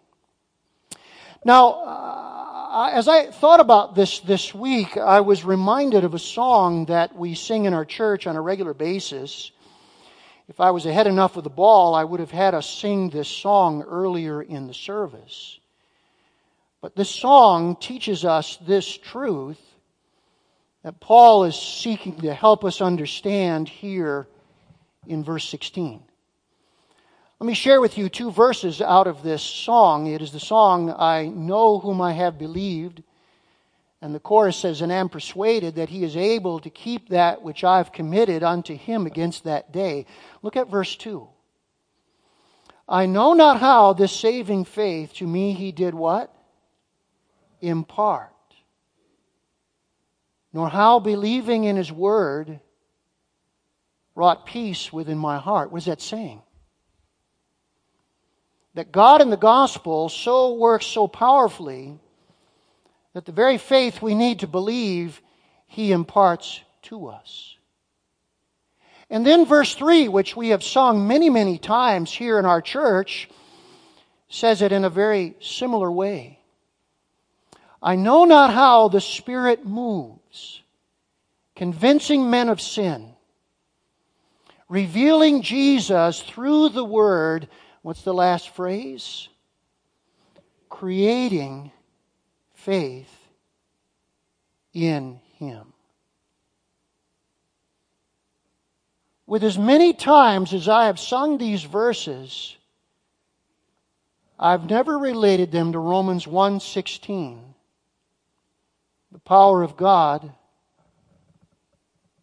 Now, 1.44 1.70
uh, 1.70 2.92
as 2.94 3.08
I 3.08 3.32
thought 3.32 3.60
about 3.60 3.96
this 3.96 4.20
this 4.20 4.54
week, 4.54 4.98
I 4.98 5.22
was 5.22 5.44
reminded 5.44 6.04
of 6.04 6.14
a 6.14 6.20
song 6.20 6.86
that 6.86 7.16
we 7.16 7.36
sing 7.36 7.66
in 7.66 7.74
our 7.74 7.86
church 7.86 8.28
on 8.28 8.36
a 8.36 8.42
regular 8.42 8.74
basis. 8.74 9.52
If 10.50 10.62
I 10.62 10.72
was 10.72 10.86
ahead 10.86 11.08
enough 11.08 11.36
of 11.36 11.44
the 11.44 11.50
ball, 11.50 11.94
I 11.94 12.04
would 12.04 12.20
have 12.20 12.32
had 12.32 12.54
us 12.54 12.70
sing 12.70 13.10
this 13.10 13.28
song 13.28 13.84
earlier 13.84 14.42
in 14.42 14.68
the 14.68 14.74
service. 14.74 15.60
But 16.82 16.96
this 16.96 17.10
song 17.10 17.76
teaches 17.76 18.24
us 18.24 18.58
this 18.66 18.98
truth 18.98 19.60
that 20.84 21.02
Paul 21.02 21.44
is 21.44 21.56
seeking 21.56 22.22
to 22.22 22.34
help 22.34 22.64
us 22.64 22.82
understand 22.82 23.68
here 23.68 24.28
in 25.06 25.24
verse 25.24 25.48
16. 25.50 26.02
Let 27.40 27.48
me 27.48 27.54
share 27.54 27.82
with 27.82 27.98
you 27.98 28.08
two 28.08 28.32
verses 28.32 28.82
out 28.82 29.06
of 29.06 29.24
this 29.24 29.44
song. 29.44 30.08
It 30.08 30.22
is 30.22 30.32
the 30.32 30.40
song, 30.40 30.94
I 30.98 31.28
know 31.28 31.80
whom 31.80 32.02
I 32.02 32.14
have 32.14 32.40
believed. 32.40 33.04
And 34.02 34.14
the 34.14 34.20
chorus 34.20 34.58
says, 34.58 34.82
And 34.82 34.92
am 34.92 35.10
persuaded 35.10 35.76
that 35.76 35.90
he 35.90 36.04
is 36.04 36.16
able 36.16 36.60
to 36.60 36.70
keep 36.70 37.10
that 37.10 37.42
which 37.42 37.64
I 37.64 37.78
have 37.78 37.92
committed 37.92 38.44
unto 38.44 38.76
him 38.76 39.06
against 39.06 39.44
that 39.46 39.72
day. 39.72 40.06
Look 40.42 40.56
at 40.56 40.70
verse 40.70 40.96
2. 40.96 41.28
I 42.88 43.06
know 43.06 43.34
not 43.34 43.60
how 43.60 43.94
this 43.94 44.12
saving 44.12 44.66
faith 44.66 45.14
to 45.16 45.28
me 45.28 45.54
he 45.54 45.72
did 45.72 45.94
what? 45.94 46.34
Impart 47.60 48.32
nor 50.58 50.70
how 50.70 51.00
believing 51.00 51.66
in 51.66 51.76
his 51.76 51.92
word 51.92 52.60
wrought 54.16 54.48
peace 54.48 54.92
within 54.92 55.16
my 55.16 55.38
heart. 55.38 55.72
What 55.72 55.80
is 55.80 55.86
that 55.86 56.02
saying? 56.02 56.42
That 58.74 58.92
God 58.92 59.22
in 59.22 59.30
the 59.30 59.38
gospel 59.38 60.10
so 60.10 60.56
works 60.56 60.88
so 60.88 61.08
powerfully 61.08 62.00
that 63.18 63.26
the 63.26 63.32
very 63.32 63.58
faith 63.58 64.00
we 64.00 64.14
need 64.14 64.42
to 64.42 64.46
believe, 64.46 65.24
he 65.66 65.92
imparts 65.92 66.62
to 66.84 67.08
us. 67.08 67.58
And 69.10 69.26
then 69.26 69.48
verse 69.48 69.74
3, 69.74 70.08
which 70.08 70.36
we 70.36 70.50
have 70.50 70.64
sung 70.64 71.08
many, 71.08 71.32
many 71.32 71.58
times 71.58 72.12
here 72.12 72.38
in 72.38 72.46
our 72.46 72.62
church, 72.62 73.28
says 74.30 74.62
it 74.62 74.72
in 74.72 74.86
a 74.86 74.90
very 74.92 75.36
similar 75.42 75.92
way. 75.92 76.42
I 77.82 77.96
know 77.96 78.26
not 78.26 78.54
how 78.54 78.88
the 78.88 79.02
Spirit 79.02 79.66
moves, 79.66 80.62
convincing 81.56 82.30
men 82.30 82.50
of 82.50 82.62
sin, 82.62 83.16
revealing 84.70 85.42
Jesus 85.42 86.22
through 86.22 86.70
the 86.70 86.86
Word. 86.86 87.48
What's 87.82 88.04
the 88.04 88.14
last 88.14 88.50
phrase? 88.50 89.28
Creating 90.70 91.72
faith 92.58 93.10
in 94.74 95.20
Him. 95.38 95.74
With 99.26 99.44
as 99.44 99.58
many 99.58 99.94
times 99.94 100.54
as 100.54 100.68
I 100.68 100.86
have 100.86 101.00
sung 101.00 101.38
these 101.38 101.64
verses, 101.64 102.58
I've 104.40 104.70
never 104.70 104.98
related 104.98 105.52
them 105.52 105.72
to 105.72 105.80
Romans 105.80 106.26
1:16 106.26 107.40
the 109.12 109.20
power 109.20 109.64
of 109.64 109.78
God 109.78 110.34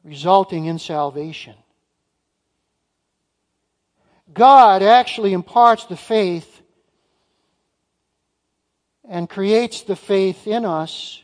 resulting 0.05 0.67
in 0.67 0.79
salvation. 0.79 1.57
God 4.33 4.83
actually 4.83 5.33
imparts 5.33 5.87
the 5.87 5.97
faith 5.97 6.54
and 9.09 9.29
creates 9.29 9.83
the 9.83 9.97
faith 9.97 10.47
in 10.47 10.65
us 10.65 11.23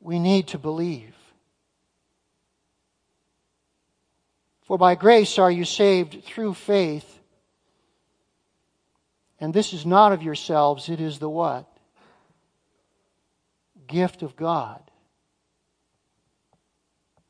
we 0.00 0.18
need 0.18 0.48
to 0.48 0.58
believe. 0.58 1.14
For 4.62 4.78
by 4.78 4.94
grace 4.94 5.38
are 5.38 5.50
you 5.50 5.64
saved 5.64 6.24
through 6.24 6.54
faith. 6.54 7.18
And 9.38 9.52
this 9.52 9.72
is 9.72 9.84
not 9.84 10.12
of 10.12 10.22
yourselves, 10.22 10.88
it 10.88 11.00
is 11.00 11.18
the 11.18 11.28
what? 11.28 11.66
gift 13.90 14.22
of 14.22 14.36
God, 14.36 14.80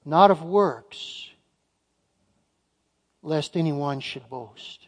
not 0.05 0.31
of 0.31 0.43
works, 0.43 1.31
lest 3.23 3.57
anyone 3.57 4.01
should 4.01 4.29
boast. 4.29 4.87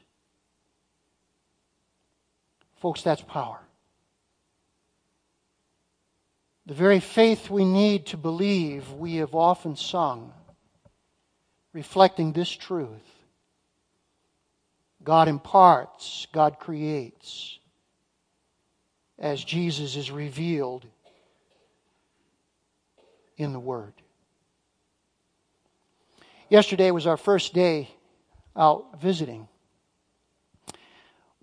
Folks, 2.83 3.03
that's 3.03 3.23
power. 3.23 3.61
The 6.67 6.75
very 6.75 6.99
faith 6.99 7.49
we 7.49 7.65
need 7.65 8.07
to 8.07 8.17
believe, 8.17 8.91
we 8.91 9.19
have 9.19 9.37
often 9.37 9.77
sung, 9.77 10.33
reflecting 11.73 12.33
this 12.33 12.51
truth. 12.51 12.89
God 15.05 15.29
imparts, 15.29 16.27
God 16.33 16.59
creates, 16.59 17.61
as 19.17 19.45
Jesus 19.45 19.95
is 19.95 20.11
revealed 20.11 20.85
in 23.37 23.53
the 23.53 23.61
Word. 23.61 23.93
Yesterday 26.49 26.91
was 26.91 27.07
our 27.07 27.17
first 27.17 27.55
day 27.55 27.91
out 28.57 29.01
visiting. 29.01 29.47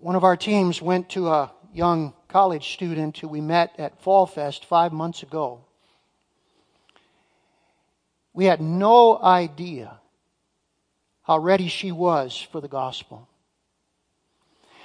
One 0.00 0.16
of 0.16 0.24
our 0.24 0.36
teams 0.36 0.80
went 0.80 1.10
to 1.10 1.28
a 1.28 1.52
young 1.74 2.14
college 2.26 2.72
student 2.72 3.18
who 3.18 3.28
we 3.28 3.42
met 3.42 3.74
at 3.78 4.00
Fall 4.00 4.24
Fest 4.24 4.64
five 4.64 4.94
months 4.94 5.22
ago. 5.22 5.60
We 8.32 8.46
had 8.46 8.62
no 8.62 9.18
idea 9.22 10.00
how 11.20 11.36
ready 11.36 11.68
she 11.68 11.92
was 11.92 12.34
for 12.50 12.62
the 12.62 12.68
gospel. 12.68 13.28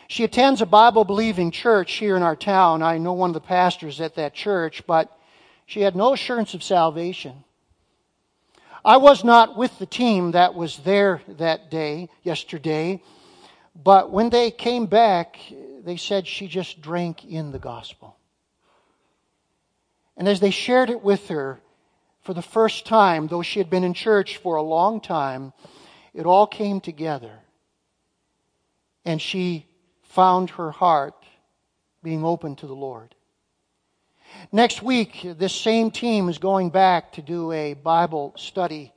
She 0.09 0.25
attends 0.25 0.61
a 0.61 0.65
Bible 0.65 1.05
believing 1.05 1.49
church 1.49 1.93
here 1.93 2.17
in 2.17 2.21
our 2.21 2.35
town. 2.35 2.83
I 2.83 2.97
know 2.97 3.13
one 3.13 3.29
of 3.29 3.35
the 3.35 3.39
pastors 3.39 4.01
at 4.01 4.15
that 4.15 4.33
church, 4.33 4.83
but 4.85 5.17
she 5.65 5.79
had 5.79 5.95
no 5.95 6.11
assurance 6.11 6.53
of 6.53 6.61
salvation. 6.61 7.45
I 8.83 8.97
was 8.97 9.23
not 9.23 9.55
with 9.55 9.79
the 9.79 9.85
team 9.85 10.31
that 10.31 10.55
was 10.55 10.79
there 10.79 11.21
that 11.29 11.71
day, 11.71 12.09
yesterday, 12.21 13.01
but 13.75 14.11
when 14.11 14.29
they 14.29 14.51
came 14.51 14.85
back, 14.85 15.37
they 15.83 15.97
said 15.97 16.27
she 16.27 16.47
just 16.47 16.81
drank 16.81 17.25
in 17.25 17.51
the 17.51 17.59
gospel. 17.59 18.15
And 20.17 20.27
as 20.27 20.39
they 20.39 20.51
shared 20.51 20.89
it 20.89 21.03
with 21.03 21.27
her 21.27 21.59
for 22.21 22.33
the 22.33 22.41
first 22.41 22.85
time, 22.85 23.27
though 23.27 23.41
she 23.41 23.59
had 23.59 23.69
been 23.69 23.83
in 23.83 23.93
church 23.93 24.37
for 24.37 24.55
a 24.55 24.63
long 24.63 25.01
time, 25.01 25.53
it 26.13 26.25
all 26.25 26.47
came 26.47 26.79
together. 26.79 27.39
And 29.03 29.21
she 29.21 29.67
found 30.03 30.51
her 30.51 30.71
heart 30.71 31.25
being 32.01 32.23
open 32.23 32.55
to 32.55 32.67
the 32.67 32.73
Lord. 32.73 33.13
Next 34.51 34.81
week, 34.81 35.19
this 35.37 35.53
same 35.53 35.91
team 35.91 36.29
is 36.29 36.37
going 36.37 36.69
back 36.69 37.11
to 37.13 37.21
do 37.21 37.51
a 37.51 37.73
Bible 37.73 38.33
study 38.37 38.93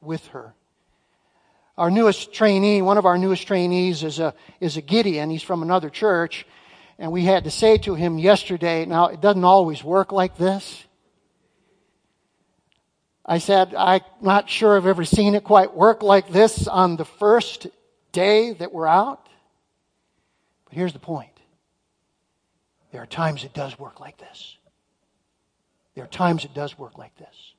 with 0.00 0.26
her. 0.28 0.54
Our 1.76 1.90
newest 1.90 2.32
trainee, 2.32 2.82
one 2.82 2.98
of 2.98 3.06
our 3.06 3.18
newest 3.18 3.46
trainees 3.46 4.04
is 4.04 4.20
a, 4.20 4.34
is 4.60 4.76
a 4.76 4.80
Gideon. 4.80 5.30
He's 5.30 5.42
from 5.42 5.62
another 5.62 5.90
church. 5.90 6.46
And 6.98 7.10
we 7.10 7.24
had 7.24 7.44
to 7.44 7.50
say 7.50 7.78
to 7.78 7.94
him 7.94 8.18
yesterday, 8.18 8.86
now 8.86 9.06
it 9.08 9.20
doesn't 9.20 9.44
always 9.44 9.82
work 9.82 10.12
like 10.12 10.36
this. 10.36 10.84
I 13.26 13.38
said, 13.38 13.74
I'm 13.74 14.02
not 14.20 14.48
sure 14.48 14.76
I've 14.76 14.86
ever 14.86 15.04
seen 15.04 15.34
it 15.34 15.44
quite 15.44 15.74
work 15.74 16.02
like 16.02 16.28
this 16.28 16.68
on 16.68 16.96
the 16.96 17.06
first 17.06 17.66
day 18.12 18.52
that 18.52 18.72
we're 18.72 18.86
out. 18.86 19.28
But 20.66 20.74
here's 20.74 20.92
the 20.92 20.98
point 20.98 21.30
there 22.92 23.02
are 23.02 23.06
times 23.06 23.42
it 23.42 23.54
does 23.54 23.76
work 23.76 23.98
like 23.98 24.18
this. 24.18 24.56
There 25.96 26.04
are 26.04 26.08
times 26.08 26.44
it 26.44 26.54
does 26.54 26.78
work 26.78 26.98
like 26.98 27.16
this. 27.16 27.53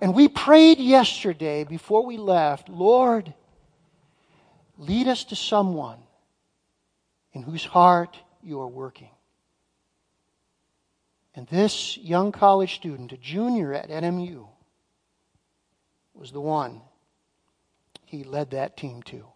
And 0.00 0.14
we 0.14 0.28
prayed 0.28 0.78
yesterday 0.78 1.64
before 1.64 2.04
we 2.04 2.16
left, 2.16 2.68
Lord, 2.68 3.32
lead 4.78 5.08
us 5.08 5.24
to 5.24 5.36
someone 5.36 5.98
in 7.32 7.42
whose 7.42 7.64
heart 7.64 8.18
you 8.42 8.60
are 8.60 8.68
working. 8.68 9.10
And 11.34 11.46
this 11.48 11.98
young 11.98 12.32
college 12.32 12.74
student, 12.74 13.12
a 13.12 13.16
junior 13.16 13.74
at 13.74 13.90
NMU, 13.90 14.48
was 16.14 16.32
the 16.32 16.40
one 16.40 16.80
he 18.06 18.24
led 18.24 18.52
that 18.52 18.76
team 18.76 19.02
to. 19.02 19.26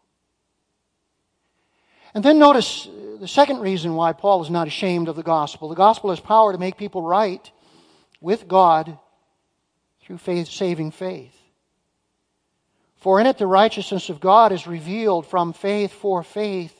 And 2.15 2.25
then 2.25 2.39
notice 2.39 2.87
uh, 2.87 3.19
the 3.21 3.29
second 3.29 3.61
reason 3.61 3.95
why 3.95 4.13
Paul 4.13 4.43
is 4.43 4.51
not 4.51 4.67
ashamed 4.67 5.09
of 5.09 5.17
the 5.17 5.23
gospel. 5.23 5.69
The 5.69 5.75
gospel 5.75 6.11
has 6.11 6.21
power 6.21 6.53
to 6.53 6.59
make 6.59 6.77
people 6.77 7.03
right 7.03 7.51
with 8.21 8.49
God 8.49 8.99
through 10.11 10.19
faith, 10.19 10.49
saving 10.49 10.91
faith. 10.91 11.37
For 12.97 13.21
in 13.21 13.29
it 13.29 13.39
the 13.39 13.47
righteousness 13.47 14.09
of 14.09 14.19
God 14.19 14.51
is 14.51 14.67
revealed 14.67 15.25
from 15.25 15.53
faith 15.53 15.93
for 15.93 16.25
faith, 16.25 16.75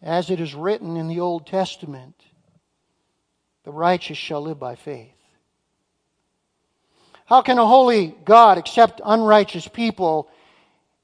as 0.00 0.30
it 0.30 0.38
is 0.38 0.54
written 0.54 0.96
in 0.96 1.08
the 1.08 1.18
Old 1.18 1.48
Testament 1.48 2.14
the 3.64 3.72
righteous 3.72 4.18
shall 4.18 4.40
live 4.40 4.60
by 4.60 4.76
faith. 4.76 5.16
How 7.24 7.42
can 7.42 7.58
a 7.58 7.66
holy 7.66 8.14
God 8.24 8.56
accept 8.56 9.00
unrighteous 9.04 9.66
people 9.66 10.30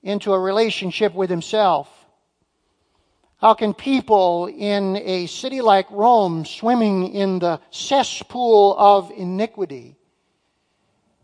into 0.05 0.33
a 0.33 0.39
relationship 0.39 1.15
with 1.15 1.31
himself? 1.31 1.89
How 3.39 3.55
can 3.55 3.75
people 3.75 4.47
in 4.47 4.95
a 4.95 5.27
city 5.27 5.63
like 5.63 5.91
Rome, 5.91 6.45
swimming 6.45 7.13
in 7.13 7.41
the 7.41 7.61
cesspool 7.73 8.77
of 8.79 9.11
iniquity, 9.11 9.98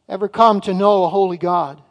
ever 0.08 0.28
come 0.28 0.60
to 0.62 0.74
know 0.74 1.04
a 1.04 1.08
holy 1.08 1.38
God? 1.38 1.82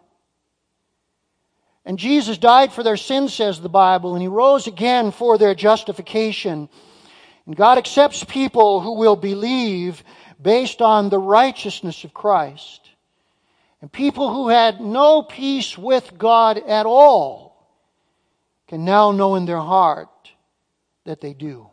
And 1.86 2.00
Jesus 2.00 2.38
died 2.38 2.72
for 2.72 2.84
their 2.84 2.98
sins, 2.98 3.34
says 3.34 3.60
the 3.60 3.70
Bible, 3.70 4.14
and 4.14 4.22
he 4.22 4.28
rose 4.28 4.68
again 4.68 5.12
for 5.12 5.38
their 5.38 5.54
justification. 5.54 6.70
And 7.46 7.56
God 7.56 7.78
accepts 7.78 8.24
people 8.24 8.80
who 8.80 8.94
will 8.94 9.18
believe 9.18 10.04
based 10.42 10.82
on 10.82 11.10
the 11.10 11.20
righteousness 11.20 12.04
of 12.04 12.14
Christ. 12.14 12.90
And 13.82 13.92
people 13.92 14.34
who 14.34 14.48
had 14.48 14.80
no 14.80 15.24
peace 15.24 15.78
with 15.78 16.18
God 16.18 16.58
at 16.58 16.86
all 16.86 17.68
can 18.68 18.86
now 18.86 19.12
know 19.12 19.36
in 19.36 19.46
their 19.46 19.60
heart 19.60 20.10
that 21.04 21.20
they 21.20 21.34
do. 21.34 21.68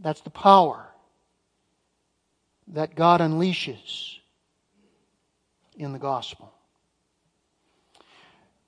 That's 0.00 0.22
the 0.22 0.30
power 0.30 0.86
that 2.68 2.94
God 2.94 3.20
unleashes 3.20 4.17
in 5.78 5.92
the 5.92 5.98
gospel. 5.98 6.52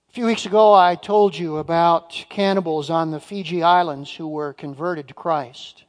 A 0.09 0.13
few 0.13 0.27
weeks 0.27 0.47
ago, 0.47 0.73
I 0.73 0.95
told 0.95 1.37
you 1.37 1.59
about 1.59 2.25
cannibals 2.29 2.89
on 2.89 3.11
the 3.11 3.21
Fiji 3.21 3.63
Islands 3.63 4.13
who 4.13 4.29
were 4.29 4.53
converted 4.53 5.09
to 5.09 5.15
Christ. 5.15 5.85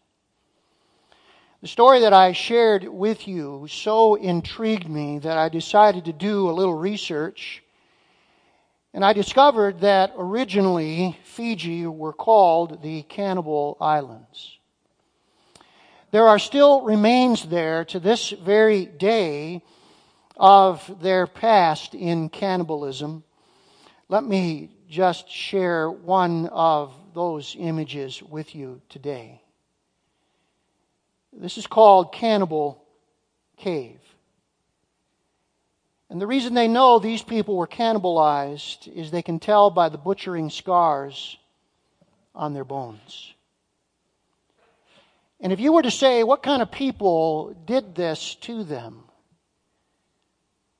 The 1.61 1.67
story 1.67 1.99
that 2.01 2.13
I 2.13 2.31
shared 2.31 2.87
with 2.87 3.27
you 3.27 3.67
so 3.69 4.15
intrigued 4.15 4.89
me 4.89 5.19
that 5.19 5.37
I 5.37 5.49
decided 5.49 6.05
to 6.05 6.13
do 6.13 6.49
a 6.49 6.53
little 6.53 6.73
research. 6.73 7.63
And 8.93 9.05
I 9.05 9.13
discovered 9.13 9.81
that 9.81 10.13
originally 10.17 11.17
Fiji 11.23 11.85
were 11.85 12.13
called 12.13 12.81
the 12.81 13.03
Cannibal 13.03 13.77
Islands. 13.79 14.57
There 16.09 16.27
are 16.27 16.39
still 16.39 16.81
remains 16.81 17.45
there 17.45 17.85
to 17.85 17.99
this 17.99 18.31
very 18.31 18.85
day 18.85 19.63
of 20.37 21.01
their 21.01 21.27
past 21.27 21.93
in 21.93 22.29
cannibalism. 22.29 23.23
Let 24.09 24.23
me 24.23 24.69
just 24.89 25.29
share 25.29 25.89
one 25.89 26.47
of 26.47 26.93
those 27.13 27.55
images 27.57 28.21
with 28.21 28.55
you 28.55 28.81
today. 28.89 29.41
This 31.33 31.57
is 31.57 31.67
called 31.67 32.13
Cannibal 32.13 32.83
Cave. 33.57 33.99
And 36.09 36.19
the 36.19 36.27
reason 36.27 36.53
they 36.53 36.67
know 36.67 36.99
these 36.99 37.21
people 37.21 37.55
were 37.55 37.67
cannibalized 37.67 38.93
is 38.93 39.11
they 39.11 39.21
can 39.21 39.39
tell 39.39 39.69
by 39.69 39.87
the 39.87 39.97
butchering 39.97 40.49
scars 40.49 41.37
on 42.35 42.53
their 42.53 42.65
bones. 42.65 43.33
And 45.39 45.53
if 45.53 45.61
you 45.61 45.71
were 45.71 45.81
to 45.81 45.91
say, 45.91 46.23
what 46.23 46.43
kind 46.43 46.61
of 46.61 46.69
people 46.69 47.55
did 47.65 47.95
this 47.95 48.35
to 48.41 48.65
them? 48.65 49.05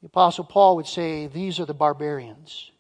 The 0.02 0.08
Apostle 0.08 0.46
Paul 0.46 0.78
would 0.78 0.88
say, 0.88 1.28
these 1.28 1.60
are 1.60 1.66
the 1.66 1.74
barbarians. 1.74 2.72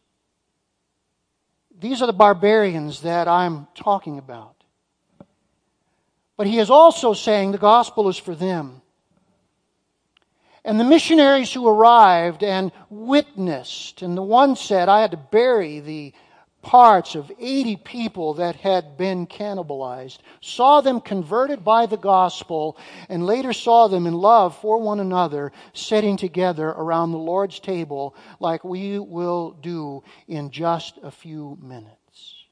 These 1.79 2.01
are 2.01 2.07
the 2.07 2.13
barbarians 2.13 3.01
that 3.01 3.27
I'm 3.27 3.67
talking 3.75 4.17
about. 4.17 4.55
But 6.37 6.47
he 6.47 6.57
is 6.57 6.69
also 6.69 7.13
saying 7.13 7.51
the 7.51 7.57
gospel 7.57 8.09
is 8.09 8.17
for 8.17 8.33
them. 8.33 8.81
And 10.63 10.79
the 10.79 10.83
missionaries 10.83 11.51
who 11.53 11.67
arrived 11.67 12.43
and 12.43 12.71
witnessed, 12.89 14.01
and 14.01 14.15
the 14.15 14.23
one 14.23 14.55
said, 14.55 14.89
I 14.89 15.01
had 15.01 15.11
to 15.11 15.17
bury 15.17 15.79
the 15.79 16.13
parts 16.61 17.15
of 17.15 17.31
80 17.39 17.77
people 17.77 18.35
that 18.35 18.55
had 18.55 18.97
been 18.97 19.25
cannibalized, 19.25 20.19
saw 20.41 20.81
them 20.81 21.01
converted 21.01 21.63
by 21.63 21.85
the 21.85 21.97
gospel, 21.97 22.77
and 23.09 23.25
later 23.25 23.53
saw 23.53 23.87
them 23.87 24.05
in 24.05 24.13
love 24.13 24.57
for 24.57 24.79
one 24.79 24.99
another, 24.99 25.51
sitting 25.73 26.17
together 26.17 26.69
around 26.69 27.11
the 27.11 27.17
Lord's 27.17 27.59
table 27.59 28.15
like 28.39 28.63
we 28.63 28.99
will 28.99 29.51
do 29.61 30.03
in 30.27 30.51
just 30.51 30.97
a 31.01 31.11
few 31.11 31.57
minutes. 31.61 32.45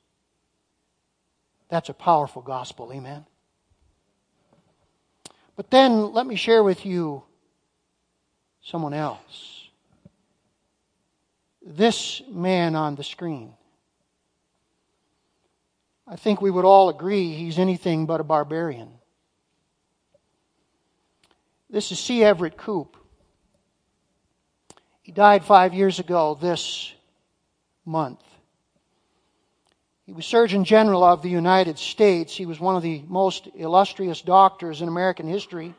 That's 1.69 1.89
a 1.89 1.93
powerful 1.93 2.41
gospel, 2.41 2.91
amen? 2.91 3.25
But 5.55 5.69
then 5.69 6.13
let 6.13 6.25
me 6.25 6.35
share 6.35 6.63
with 6.63 6.85
you 6.85 7.23
someone 8.61 8.93
else. 8.93 9.69
This 11.61 12.21
man 12.31 12.75
on 12.75 12.95
the 12.95 13.03
screen. 13.03 13.53
I 16.11 16.15
think 16.15 16.41
we 16.41 16.49
would 16.49 16.65
all 16.65 16.89
agree 16.89 17.33
he's 17.33 17.59
anything 17.59 18.07
but 18.07 18.19
a 18.19 18.23
barbarian. 18.23 18.89
This 21.69 21.91
is 21.91 21.99
C. 21.99 22.23
Everett 22.23 22.57
Koop. 22.57 22.97
He 25.03 25.11
died 25.11 25.45
five 25.45 25.75
years 25.75 25.99
ago 25.99 26.35
this 26.41 26.91
month. 27.85 28.23
He 30.07 30.13
was 30.13 30.25
Surgeon 30.25 30.63
General 30.63 31.03
of 31.03 31.21
the 31.21 31.29
United 31.29 31.77
States. 31.77 32.35
He 32.35 32.47
was 32.47 32.59
one 32.59 32.75
of 32.75 32.81
the 32.81 33.03
most 33.07 33.47
illustrious 33.55 34.23
doctors 34.23 34.81
in 34.81 34.87
American 34.87 35.27
history. 35.27 35.75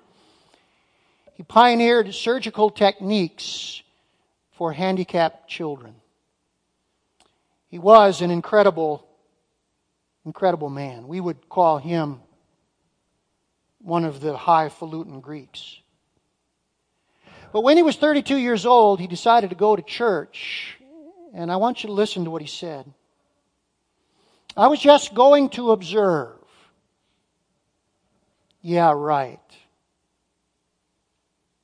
He 1.35 1.43
pioneered 1.43 2.14
surgical 2.14 2.70
techniques 2.70 3.83
for 4.53 4.72
handicapped 4.72 5.49
children. 5.49 5.97
He 7.66 7.81
was 7.81 8.22
an 8.22 8.31
incredible, 8.31 9.09
incredible 10.25 10.71
man. 10.71 11.09
We 11.09 11.21
would 11.21 11.49
call 11.49 11.79
him 11.79 12.21
one 13.81 14.05
of 14.05 14.21
the 14.21 14.37
highfalutin 14.37 15.21
Greeks. 15.21 15.81
But 17.53 17.62
when 17.62 17.77
he 17.77 17.83
was 17.83 17.97
32 17.97 18.37
years 18.37 18.66
old, 18.66 19.01
he 19.01 19.07
decided 19.07 19.51
to 19.51 19.57
go 19.57 19.75
to 19.75 19.83
church. 19.83 20.77
And 21.35 21.51
I 21.51 21.57
want 21.57 21.83
you 21.83 21.89
to 21.89 21.93
listen 21.93 22.25
to 22.25 22.31
what 22.31 22.43
he 22.43 22.49
said. 22.49 22.93
I 24.57 24.66
was 24.66 24.81
just 24.81 25.14
going 25.14 25.49
to 25.51 25.71
observe. 25.71 26.37
Yeah, 28.62 28.93
right. 28.95 29.41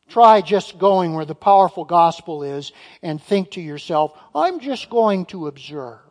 Try 0.09 0.41
just 0.41 0.79
going 0.79 1.15
where 1.15 1.25
the 1.25 1.35
powerful 1.35 1.85
gospel 1.85 2.43
is 2.43 2.73
and 3.03 3.21
think 3.21 3.53
to 3.53 3.61
yourself, 3.61 4.17
I'm 4.35 4.61
just 4.61 4.89
going 4.89 5.27
to 5.27 5.49
observe. 5.49 6.06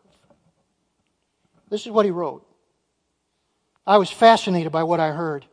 This 1.70 1.86
is 1.86 1.92
what 1.92 2.06
he 2.06 2.12
wrote. 2.12 2.46
I 3.86 3.98
was 3.98 4.10
fascinated 4.10 4.72
by 4.72 4.84
what 4.84 5.00
I 5.00 5.12
heard. 5.12 5.46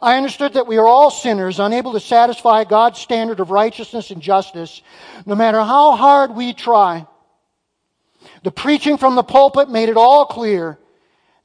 I 0.00 0.16
understood 0.16 0.54
that 0.54 0.66
we 0.66 0.78
are 0.78 0.86
all 0.86 1.10
sinners, 1.10 1.60
unable 1.60 1.92
to 1.92 2.00
satisfy 2.00 2.64
God's 2.64 2.98
standard 2.98 3.40
of 3.40 3.50
righteousness 3.50 4.10
and 4.10 4.22
justice, 4.22 4.82
no 5.26 5.34
matter 5.34 5.62
how 5.62 5.96
hard 5.96 6.34
we 6.34 6.52
try. 6.54 7.06
The 8.42 8.50
preaching 8.50 8.96
from 8.96 9.14
the 9.14 9.22
pulpit 9.22 9.68
made 9.68 9.88
it 9.88 9.96
all 9.96 10.26
clear 10.26 10.78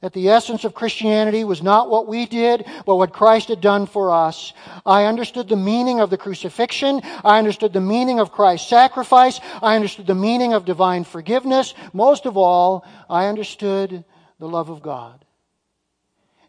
that 0.00 0.14
the 0.14 0.30
essence 0.30 0.64
of 0.64 0.74
Christianity 0.74 1.44
was 1.44 1.62
not 1.62 1.90
what 1.90 2.06
we 2.06 2.24
did, 2.24 2.64
but 2.86 2.96
what 2.96 3.12
Christ 3.12 3.48
had 3.48 3.60
done 3.60 3.86
for 3.86 4.10
us. 4.10 4.54
I 4.86 5.04
understood 5.04 5.48
the 5.48 5.56
meaning 5.56 6.00
of 6.00 6.08
the 6.08 6.16
crucifixion. 6.16 7.02
I 7.22 7.38
understood 7.38 7.74
the 7.74 7.82
meaning 7.82 8.18
of 8.18 8.32
Christ's 8.32 8.70
sacrifice. 8.70 9.40
I 9.62 9.76
understood 9.76 10.06
the 10.06 10.14
meaning 10.14 10.54
of 10.54 10.64
divine 10.64 11.04
forgiveness. 11.04 11.74
Most 11.92 12.24
of 12.24 12.38
all, 12.38 12.86
I 13.10 13.26
understood 13.26 14.04
the 14.38 14.48
love 14.48 14.70
of 14.70 14.82
God. 14.82 15.24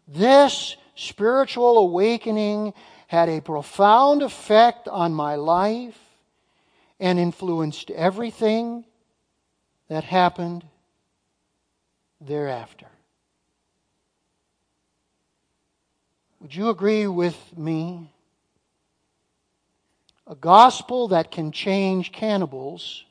This 0.08 0.76
spiritual 0.94 1.76
awakening 1.76 2.72
had 3.06 3.28
a 3.28 3.42
profound 3.42 4.22
effect 4.22 4.88
on 4.88 5.12
my 5.12 5.34
life 5.34 5.98
and 6.98 7.18
influenced 7.18 7.90
everything 7.90 8.86
that 9.88 10.04
happened 10.04 10.64
thereafter. 12.18 12.86
Would 16.42 16.56
you 16.56 16.70
agree 16.70 17.06
with 17.06 17.56
me? 17.56 18.10
A 20.26 20.34
gospel 20.34 21.08
that 21.08 21.30
can 21.30 21.52
change 21.52 22.10
cannibals 22.10 23.04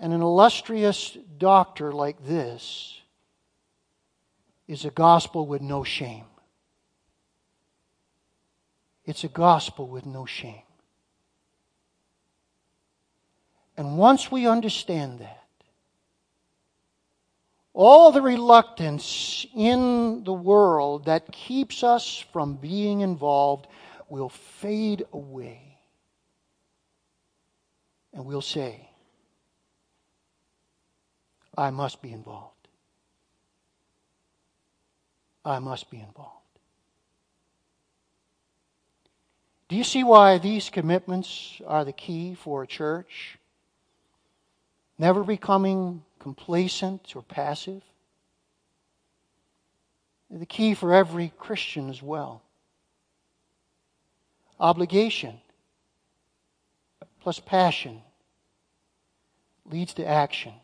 and 0.00 0.14
an 0.14 0.22
illustrious 0.22 1.18
doctor 1.36 1.92
like 1.92 2.24
this 2.24 2.98
is 4.66 4.86
a 4.86 4.90
gospel 4.90 5.46
with 5.46 5.60
no 5.60 5.84
shame. 5.84 6.24
It's 9.04 9.22
a 9.22 9.28
gospel 9.28 9.86
with 9.86 10.06
no 10.06 10.24
shame. 10.24 10.62
And 13.76 13.98
once 13.98 14.32
we 14.32 14.46
understand 14.46 15.18
that, 15.18 15.43
all 17.74 18.12
the 18.12 18.22
reluctance 18.22 19.44
in 19.54 20.22
the 20.22 20.32
world 20.32 21.06
that 21.06 21.30
keeps 21.32 21.82
us 21.82 22.24
from 22.32 22.54
being 22.54 23.00
involved 23.00 23.66
will 24.08 24.28
fade 24.28 25.04
away. 25.12 25.76
And 28.12 28.24
we'll 28.24 28.40
say, 28.40 28.88
I 31.58 31.70
must 31.70 32.00
be 32.00 32.12
involved. 32.12 32.68
I 35.44 35.58
must 35.58 35.90
be 35.90 35.98
involved. 35.98 36.30
Do 39.68 39.76
you 39.76 39.84
see 39.84 40.04
why 40.04 40.38
these 40.38 40.70
commitments 40.70 41.60
are 41.66 41.84
the 41.84 41.92
key 41.92 42.34
for 42.34 42.62
a 42.62 42.66
church? 42.66 43.36
Never 44.96 45.24
becoming 45.24 46.04
complacent 46.24 47.14
or 47.14 47.20
passive. 47.20 47.82
They're 50.30 50.38
the 50.38 50.46
key 50.46 50.72
for 50.72 50.94
every 50.94 51.34
Christian 51.38 51.90
as 51.90 52.02
well. 52.02 52.42
Obligation 54.58 55.38
plus 57.20 57.40
passion 57.40 58.00
leads 59.66 59.92
to 59.94 60.06
action. 60.06 60.54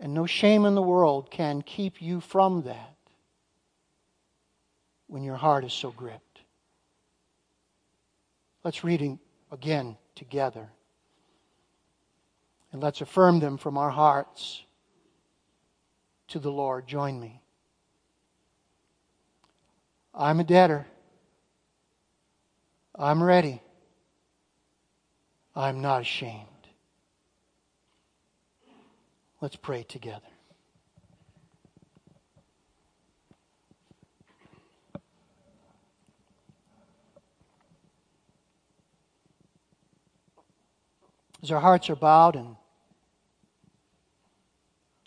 And 0.00 0.14
no 0.14 0.24
shame 0.24 0.64
in 0.64 0.74
the 0.74 0.82
world 0.82 1.30
can 1.30 1.60
keep 1.60 2.00
you 2.00 2.20
from 2.20 2.62
that 2.62 2.96
when 5.08 5.22
your 5.22 5.36
heart 5.36 5.64
is 5.64 5.74
so 5.74 5.90
gripped. 5.90 6.40
Let's 8.64 8.82
read 8.82 9.18
again 9.50 9.98
together. 10.14 10.70
And 12.72 12.82
let's 12.82 13.02
affirm 13.02 13.40
them 13.40 13.58
from 13.58 13.76
our 13.76 13.90
hearts 13.90 14.62
to 16.28 16.38
the 16.38 16.50
Lord. 16.50 16.86
Join 16.86 17.20
me. 17.20 17.42
I'm 20.14 20.40
a 20.40 20.44
debtor. 20.44 20.86
I'm 22.94 23.22
ready. 23.22 23.60
I'm 25.54 25.82
not 25.82 26.00
ashamed. 26.00 26.46
Let's 29.42 29.56
pray 29.56 29.82
together. 29.82 30.20
As 41.42 41.50
our 41.50 41.60
hearts 41.60 41.90
are 41.90 41.96
bowed 41.96 42.36
and 42.36 42.56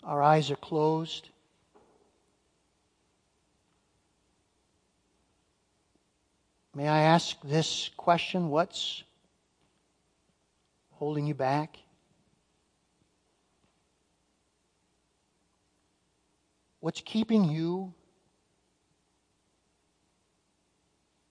our 0.06 0.22
eyes 0.22 0.52
are 0.52 0.56
closed, 0.56 1.28
may 6.76 6.86
I 6.86 7.00
ask 7.00 7.36
this 7.42 7.90
question 7.96 8.48
what's 8.48 9.02
holding 10.92 11.26
you 11.26 11.34
back? 11.34 11.76
What's 16.78 17.00
keeping 17.00 17.50
you 17.50 17.92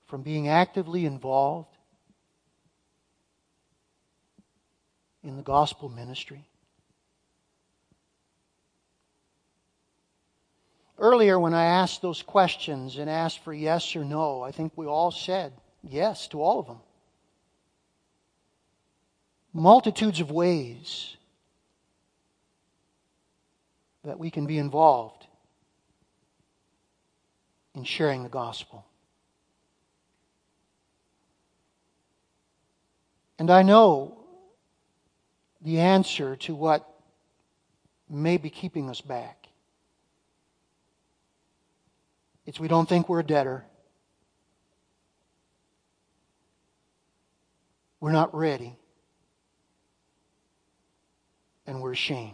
from 0.06 0.22
being 0.22 0.50
actively 0.50 1.06
involved 1.06 1.78
in 5.24 5.38
the 5.38 5.44
gospel 5.44 5.88
ministry? 5.88 6.46
Earlier, 10.98 11.38
when 11.40 11.54
I 11.54 11.66
asked 11.66 12.02
those 12.02 12.22
questions 12.22 12.98
and 12.98 13.10
asked 13.10 13.44
for 13.44 13.54
yes 13.54 13.96
or 13.96 14.06
no, 14.06 14.42
I 14.42 14.52
think 14.52 14.74
we 14.76 14.86
all 14.86 15.12
said 15.12 15.52
yes 15.84 16.28
to 16.30 16.42
all 16.42 16.60
of 16.60 16.68
them. 16.68 16.80
Multitudes 19.54 20.22
of 20.22 20.32
ways 20.32 21.18
that 24.04 24.20
we 24.20 24.30
can 24.30 24.46
be 24.46 24.58
involved 24.58 25.26
in 27.74 27.84
sharing 27.84 28.24
the 28.24 28.30
gospel. 28.30 28.86
And 33.38 33.52
I 33.52 33.64
know 33.64 34.18
the 35.62 35.80
answer 35.80 36.38
to 36.38 36.56
what 36.56 36.88
may 38.10 38.38
be 38.38 38.50
keeping 38.50 38.90
us 38.90 39.02
back. 39.02 39.45
It's 42.46 42.60
we 42.60 42.68
don't 42.68 42.88
think 42.88 43.10
we're 43.10 43.22
a 43.22 43.26
debtor. 43.26 43.66
We're 48.00 48.12
not 48.12 48.36
ready. 48.36 48.78
And 51.66 51.82
we're 51.82 51.94
ashamed. 51.94 52.34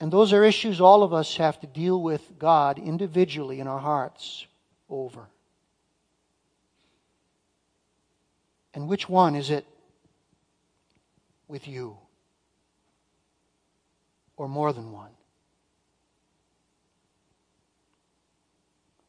And 0.00 0.12
those 0.12 0.32
are 0.32 0.44
issues 0.44 0.80
all 0.80 1.02
of 1.02 1.12
us 1.12 1.36
have 1.38 1.58
to 1.60 1.66
deal 1.66 2.00
with 2.00 2.38
God 2.38 2.78
individually 2.78 3.58
in 3.58 3.66
our 3.66 3.80
hearts 3.80 4.46
over. 4.88 5.26
And 8.74 8.86
which 8.86 9.08
one 9.08 9.34
is 9.34 9.50
it 9.50 9.66
with 11.48 11.66
you? 11.66 11.96
Or 14.36 14.48
more 14.48 14.72
than 14.72 14.92
one? 14.92 15.10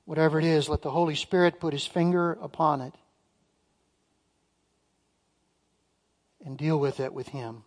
Whatever 0.10 0.39
it 0.39 0.45
is, 0.45 0.68
let 0.68 0.82
the 0.82 0.89
Holy 0.89 1.14
Spirit 1.14 1.60
put 1.60 1.72
his 1.72 1.86
finger 1.86 2.32
upon 2.41 2.82
it 2.82 2.95
and 6.43 6.57
deal 6.57 6.80
with 6.80 6.99
it 6.99 7.14
with 7.14 7.28
him. 7.28 7.62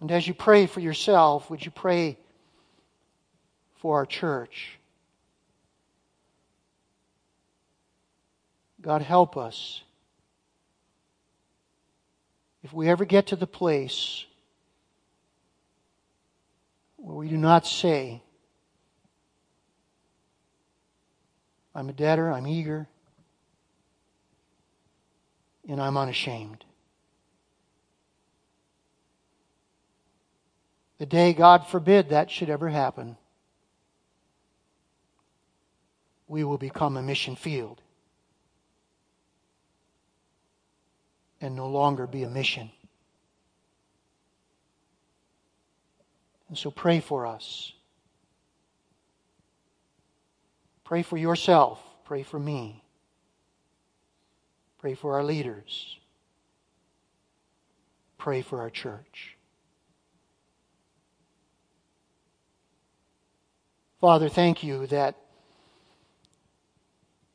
And 0.00 0.12
as 0.12 0.28
you 0.28 0.32
pray 0.32 0.66
for 0.66 0.78
yourself, 0.78 1.50
would 1.50 1.64
you 1.64 1.72
pray 1.72 2.16
for 3.78 3.96
our 3.96 4.06
church? 4.06 4.78
God, 8.80 9.02
help 9.02 9.36
us. 9.36 9.82
If 12.62 12.72
we 12.72 12.88
ever 12.88 13.04
get 13.04 13.26
to 13.26 13.36
the 13.36 13.48
place 13.48 14.24
where 16.98 17.16
we 17.16 17.28
do 17.28 17.36
not 17.36 17.66
say, 17.66 18.22
I'm 21.74 21.88
a 21.88 21.92
debtor, 21.92 22.30
I'm 22.30 22.46
eager, 22.46 22.88
and 25.68 25.80
I'm 25.80 25.96
unashamed. 25.96 26.64
The 30.98 31.06
day, 31.06 31.32
God 31.32 31.66
forbid, 31.68 32.08
that 32.08 32.30
should 32.30 32.50
ever 32.50 32.68
happen, 32.68 33.16
we 36.26 36.42
will 36.42 36.58
become 36.58 36.96
a 36.96 37.02
mission 37.02 37.36
field 37.36 37.80
and 41.40 41.54
no 41.54 41.68
longer 41.68 42.06
be 42.06 42.24
a 42.24 42.28
mission. 42.28 42.70
And 46.48 46.56
so 46.56 46.70
pray 46.70 47.00
for 47.00 47.26
us. 47.26 47.72
Pray 50.84 51.02
for 51.02 51.16
yourself. 51.16 51.82
Pray 52.04 52.22
for 52.22 52.38
me. 52.38 52.82
Pray 54.78 54.94
for 54.94 55.14
our 55.14 55.24
leaders. 55.24 55.98
Pray 58.16 58.42
for 58.42 58.60
our 58.60 58.70
church. 58.70 59.36
Father, 64.00 64.28
thank 64.28 64.62
you 64.62 64.86
that 64.86 65.16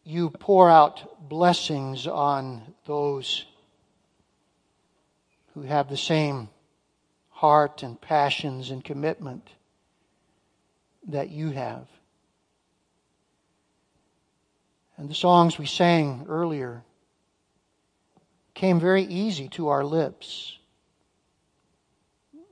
you 0.03 0.30
pour 0.30 0.70
out 0.70 1.30
blessings 1.30 2.07
on 2.07 2.74
those 2.86 3.45
who 5.53 5.61
have 5.61 5.89
the 5.89 5.97
same 5.97 6.49
heart 7.44 7.84
and 7.84 8.00
passions 8.00 8.70
and 8.70 8.86
commitment 8.86 9.50
that 11.10 11.30
you 11.30 11.50
have. 11.50 11.89
And 14.96 15.10
the 15.10 15.14
songs 15.14 15.60
we 15.60 15.66
sang 15.66 16.26
earlier 16.30 16.84
came 18.54 18.80
very 18.80 19.04
easy 19.04 19.50
to 19.50 19.68
our 19.68 19.84
lips. 19.84 20.58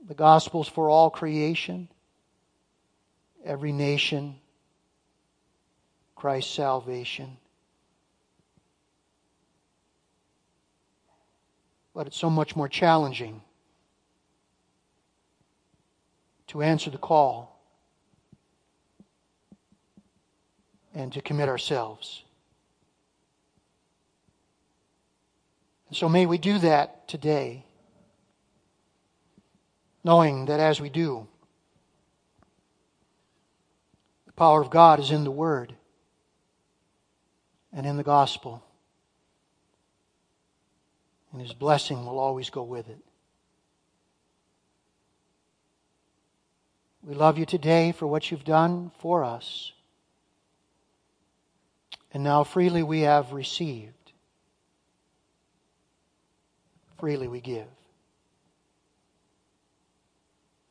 The 0.06 0.12
Gospels 0.12 0.68
for 0.68 0.90
all 0.90 1.08
creation, 1.08 1.88
every 3.42 3.72
nation, 3.72 4.34
Christ's 6.14 6.52
salvation. 6.52 7.38
But 11.94 12.08
it's 12.08 12.18
so 12.18 12.28
much 12.28 12.54
more 12.54 12.68
challenging 12.68 13.40
to 16.52 16.60
answer 16.60 16.90
the 16.90 16.98
call 16.98 17.58
and 20.94 21.10
to 21.14 21.22
commit 21.22 21.48
ourselves. 21.48 22.24
And 25.88 25.96
so 25.96 26.10
may 26.10 26.26
we 26.26 26.36
do 26.36 26.58
that 26.58 27.08
today, 27.08 27.64
knowing 30.04 30.44
that 30.44 30.60
as 30.60 30.78
we 30.78 30.90
do, 30.90 31.26
the 34.26 34.32
power 34.32 34.60
of 34.60 34.68
God 34.68 35.00
is 35.00 35.10
in 35.10 35.24
the 35.24 35.30
Word 35.30 35.74
and 37.72 37.86
in 37.86 37.96
the 37.96 38.02
gospel. 38.02 38.62
And 41.32 41.40
His 41.40 41.54
blessing 41.54 42.04
will 42.04 42.18
always 42.18 42.50
go 42.50 42.62
with 42.62 42.90
it. 42.90 43.02
We 47.04 47.14
love 47.14 47.38
you 47.38 47.46
today 47.46 47.92
for 47.92 48.06
what 48.06 48.30
you've 48.30 48.44
done 48.44 48.92
for 48.98 49.24
us. 49.24 49.72
And 52.12 52.22
now 52.22 52.44
freely 52.44 52.82
we 52.82 53.00
have 53.00 53.32
received 53.32 53.92
freely 57.02 57.26
we 57.26 57.40
give. 57.40 57.66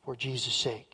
For 0.02 0.16
Jesus' 0.16 0.54
sake. 0.54 0.91